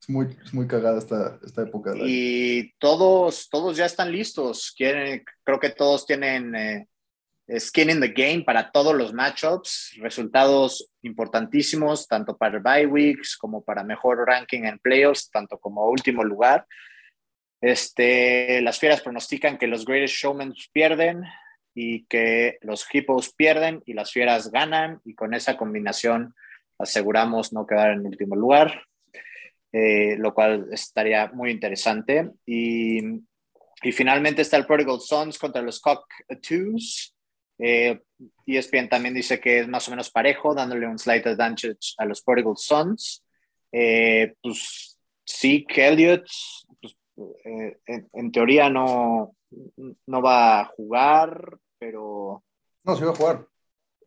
[0.01, 1.93] Es muy, es muy cagada esta, esta época.
[1.97, 4.73] y todos, todos ya están listos.
[4.75, 6.89] Quieren, creo que todos tienen eh,
[7.59, 9.97] skin in the game para todos los matchups.
[10.01, 16.25] Resultados importantísimos, tanto para bye weeks como para mejor ranking en playoffs, tanto como último
[16.25, 16.67] lugar.
[17.61, 21.25] Este, las fieras pronostican que los Greatest Showmen pierden
[21.75, 26.35] y que los Hippos pierden y las fieras ganan y con esa combinación
[26.79, 28.83] aseguramos no quedar en último lugar,
[29.73, 32.31] eh, lo cual estaría muy interesante.
[32.47, 32.99] Y,
[33.83, 37.15] y, finalmente está el Prodigal Sons contra los Cockatoos.
[37.59, 38.01] Eh,
[38.47, 42.23] ESPN también dice que es más o menos parejo, dándole un slight advantage a los
[42.23, 43.25] Prodigal Sons.
[43.73, 46.29] Eh, pues sí, Elliott
[47.17, 49.35] eh, en, teoría no,
[50.07, 52.43] no va a jugar, pero...
[52.83, 53.49] No, sí va a jugar.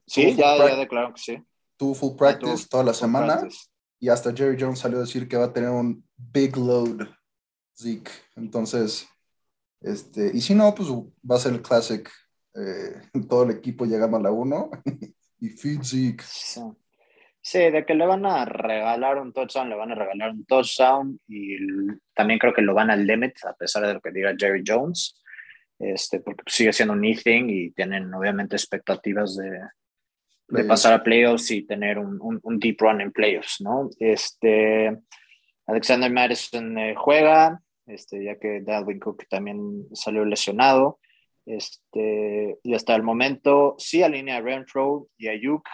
[0.05, 1.43] Sí, ya, ya declararon que sí.
[1.75, 3.47] Tuvo full practice toda la semana
[3.99, 7.07] y hasta Jerry Jones salió a decir que va a tener un big load,
[7.75, 8.11] Zeke.
[8.35, 9.07] Entonces,
[9.81, 12.11] este, y si no, pues va a ser el classic,
[12.55, 14.69] eh, todo el equipo llegando a la 1
[15.39, 16.23] y feed Zeke.
[16.23, 16.61] Sí,
[17.53, 21.57] de que le van a regalar un touchdown, le van a regalar un touchdown y
[22.13, 25.21] también creo que lo van al limit, a pesar de lo que diga Jerry Jones,
[25.79, 29.61] este, porque sigue siendo un e-thing y tienen obviamente expectativas de,
[30.49, 33.89] de pasar a playoffs y tener un, un, deep run en playoffs, ¿no?
[33.99, 34.97] Este,
[35.65, 40.99] Alexander Madison eh, juega, este, ya que Dalvin Cook también salió lesionado.
[41.45, 45.67] Este, y hasta el momento sí alinea a Renfro y a Yuk.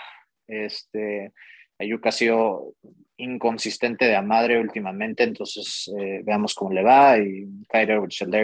[0.48, 1.34] Este,
[1.80, 2.74] Ayuka ha sido
[3.18, 7.18] inconsistente de a madre últimamente, entonces eh, veamos cómo le va.
[7.18, 8.02] Y Kyler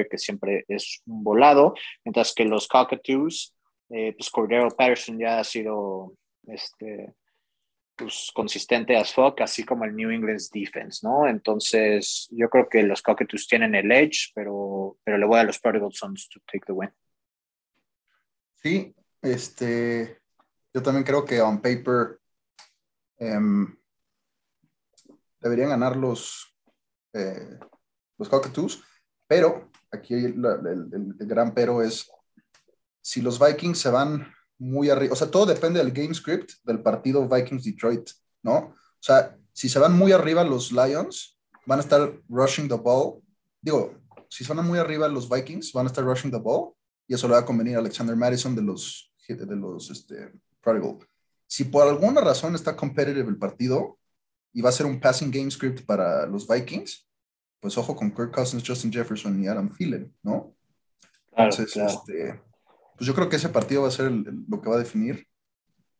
[0.10, 1.74] que siempre es un volado,
[2.04, 3.56] mientras que los Cockatoos,
[3.90, 6.14] eh, pues Cordero Patterson ya ha sido
[6.48, 7.14] este,
[7.96, 11.28] pues, consistente as fuck, así como el New England's defense, ¿no?
[11.28, 15.60] Entonces, yo creo que los Cockatoos tienen el edge, pero, pero le voy a los
[15.60, 16.90] Prodigal Sons to take the win.
[18.56, 20.20] Sí, este,
[20.74, 22.19] yo también creo que on paper
[23.20, 23.78] Em,
[25.42, 26.56] deberían ganar los,
[27.14, 27.60] eh,
[28.18, 28.84] los Cockatoos,
[29.28, 30.42] pero aquí el,
[31.20, 32.10] gran pero es
[33.02, 36.82] si los Vikings se van muy arriba, o sea, todo depende del game script del
[36.82, 38.10] partido Vikings-Detroit,
[38.44, 38.58] ¿no?
[38.58, 43.22] O sea, si se van muy arriba los Lions, van a estar rushing the ball.
[43.62, 43.96] Digo,
[44.30, 46.74] si se van muy arriba los Vikings, van a estar rushing the ball
[47.08, 51.00] y eso le va a convenir a Alexander Madison de los, de los este, Prodigal.
[51.50, 53.98] Si por alguna razón está competitive el partido
[54.54, 57.10] y va a ser un passing game script para los Vikings,
[57.60, 60.56] pues ojo con Kirk Cousins, Justin Jefferson y Adam Thielen, ¿no?
[61.32, 62.40] Entonces, Este,
[62.96, 65.28] pues yo creo que ese partido va a ser lo que va a definir.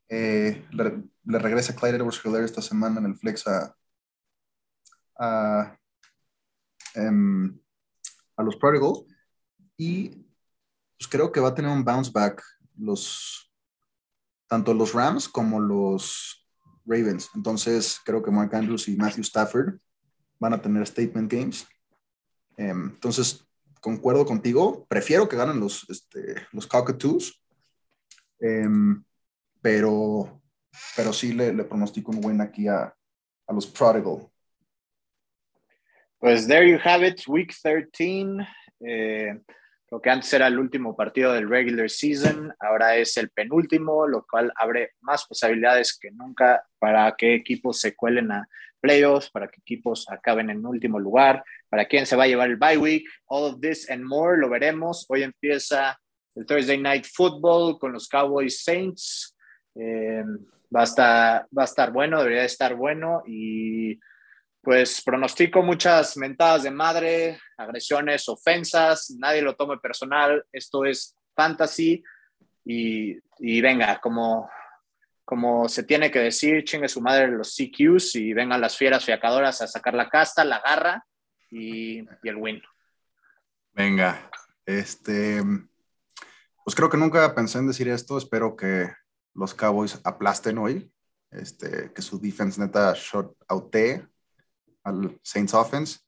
[0.08, 3.76] Eh, le, regresa Clyde Edwards Hiller esta semana en el flex a,
[5.18, 5.80] a,
[6.94, 7.60] em,
[8.38, 9.04] a los Prodigals
[9.78, 10.10] y
[10.96, 12.44] pues creo que va a tener un bounce back
[12.78, 13.49] los,
[14.50, 16.46] tanto los Rams como los
[16.86, 17.30] Ravens.
[17.36, 19.80] Entonces, creo que Mark Andrews y Matthew Stafford
[20.40, 21.68] van a tener statement games.
[22.58, 23.48] Em, entonces,
[23.80, 24.86] concuerdo contigo.
[24.90, 27.42] Prefiero que ganen los, este, los Cockatoos,
[28.40, 29.04] em,
[29.62, 30.42] pero,
[30.96, 32.94] pero sí le, le, pronostico un win aquí a,
[33.48, 34.30] a los Prodigal.
[36.20, 38.46] Pues there you have it, week 13.
[38.82, 39.40] Eh,
[39.92, 44.26] lo que antes era el último partido del regular season, ahora es el penúltimo, lo
[44.30, 48.48] cual abre más posibilidades que nunca para que equipos se cuelen a
[48.80, 52.58] playoffs, para que equipos acaben en último lugar, para quién se va a llevar el
[52.58, 55.06] bye week, all of this and more lo veremos.
[55.10, 56.00] Hoy empieza
[56.36, 59.36] el Thursday Night Football con los Cowboys Saints.
[59.76, 60.24] Eh,
[60.76, 64.00] va, a estar, va a estar bueno, debería estar bueno y
[64.62, 72.04] pues pronostico muchas mentadas de madre, agresiones, ofensas, nadie lo tome personal, esto es fantasy
[72.66, 74.50] y, venga, como,
[75.24, 79.62] como se tiene que decir, chingue su madre los CQs y vengan las fieras fiacadoras
[79.62, 81.04] a sacar la casta, la garra
[81.50, 82.62] y, el win.
[83.72, 84.30] Venga,
[84.66, 85.42] este,
[86.64, 88.92] pues creo que nunca pensé en decir esto, espero que
[89.34, 90.92] los Cowboys aplasten hoy,
[91.32, 94.04] este, que su defense neta shot outee
[94.84, 96.00] al Saints offense.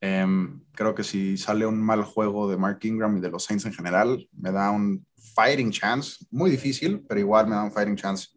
[0.00, 3.66] Em, creo que si sale un mal juego de Mark Ingram y de los Saints
[3.66, 7.96] en general, me da un fighting chance, muy difícil, pero igual me da un fighting
[7.96, 8.28] chance.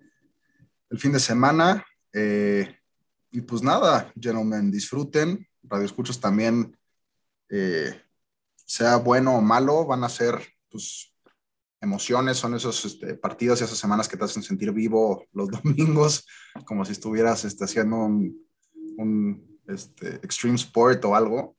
[0.89, 1.83] El fin de semana,
[2.13, 2.77] eh,
[3.31, 6.77] y pues nada, gentlemen, disfruten, radio escuchos también,
[7.49, 7.99] eh,
[8.55, 10.39] sea bueno o malo, van a ser
[10.69, 11.13] pues
[11.81, 16.27] emociones, son esos este, partidos y esas semanas que te hacen sentir vivo los domingos,
[16.65, 18.45] como si estuvieras este, haciendo un,
[19.67, 21.55] este, extreme sport o algo.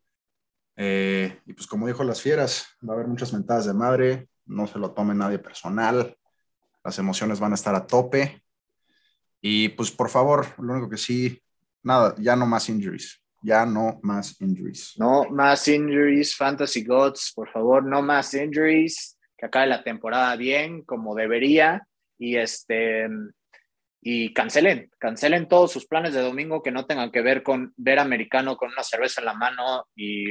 [0.77, 4.67] Eh, y pues como dijo las fieras, va a haber muchas mentadas de madre, no
[4.67, 6.17] se lo tome nadie personal,
[6.85, 8.43] las emociones van a estar a tope.
[9.41, 11.43] Y pues por favor, lo único que sí,
[11.83, 14.95] nada, ya no más injuries, ya no más injuries.
[14.99, 20.83] No más injuries, Fantasy Gods, por favor, no más injuries que acabe la temporada bien,
[20.83, 21.87] como debería,
[22.19, 23.09] y este
[24.09, 27.99] y cancelen, cancelen todos sus planes de domingo que no tengan que ver con ver
[27.99, 30.27] americano con una cerveza en la mano y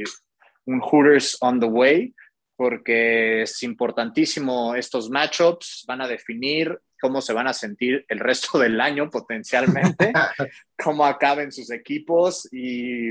[0.64, 2.14] un Hooters on the way,
[2.56, 8.58] porque es importantísimo estos matchups, van a definir cómo se van a sentir el resto
[8.58, 10.10] del año potencialmente,
[10.82, 13.10] cómo acaben sus equipos y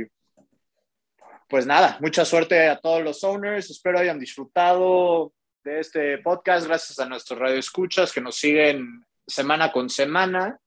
[1.47, 5.32] pues nada, mucha suerte a todos los owners, espero hayan disfrutado
[5.63, 10.59] de este podcast, gracias a nuestros radioescuchas que nos siguen semana con semana.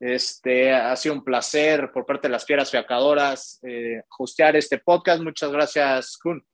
[0.00, 5.22] Este, ha sido un placer por parte de las fieras fiacadoras eh, hostear este podcast.
[5.22, 6.44] Muchas gracias, Kun.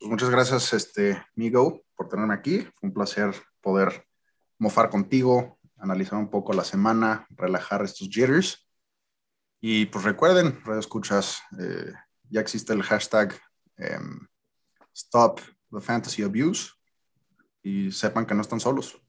[0.00, 2.60] Muchas gracias, este, Migo, por tenerme aquí.
[2.60, 4.06] Fue un placer poder
[4.58, 8.66] mofar contigo, analizar un poco la semana, relajar estos jitters.
[9.60, 11.92] Y pues recuerden, radio escuchas, eh,
[12.30, 13.34] ya existe el hashtag
[13.76, 14.28] em,
[14.94, 15.40] Stop
[15.72, 16.72] the Fantasy Abuse
[17.62, 19.00] y sepan que no están solos.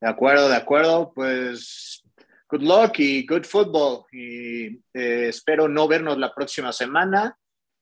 [0.00, 1.12] De acuerdo, de acuerdo.
[1.14, 2.04] Pues
[2.48, 4.04] good luck y good football.
[4.12, 7.36] Y eh, espero no vernos la próxima semana,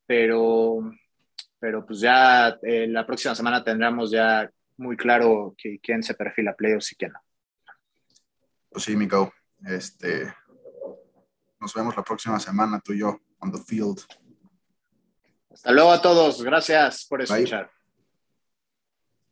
[0.07, 0.93] pero,
[1.59, 6.93] pero pues ya eh, la próxima semana tendremos ya muy claro quién se perfila playoffs
[6.93, 7.21] y quién no.
[8.69, 9.33] Pues sí, Miko.
[9.65, 10.33] Este,
[11.59, 14.01] nos vemos la próxima semana, tú y yo, on the field.
[15.51, 16.43] Hasta luego a todos.
[16.43, 17.71] Gracias por escuchar.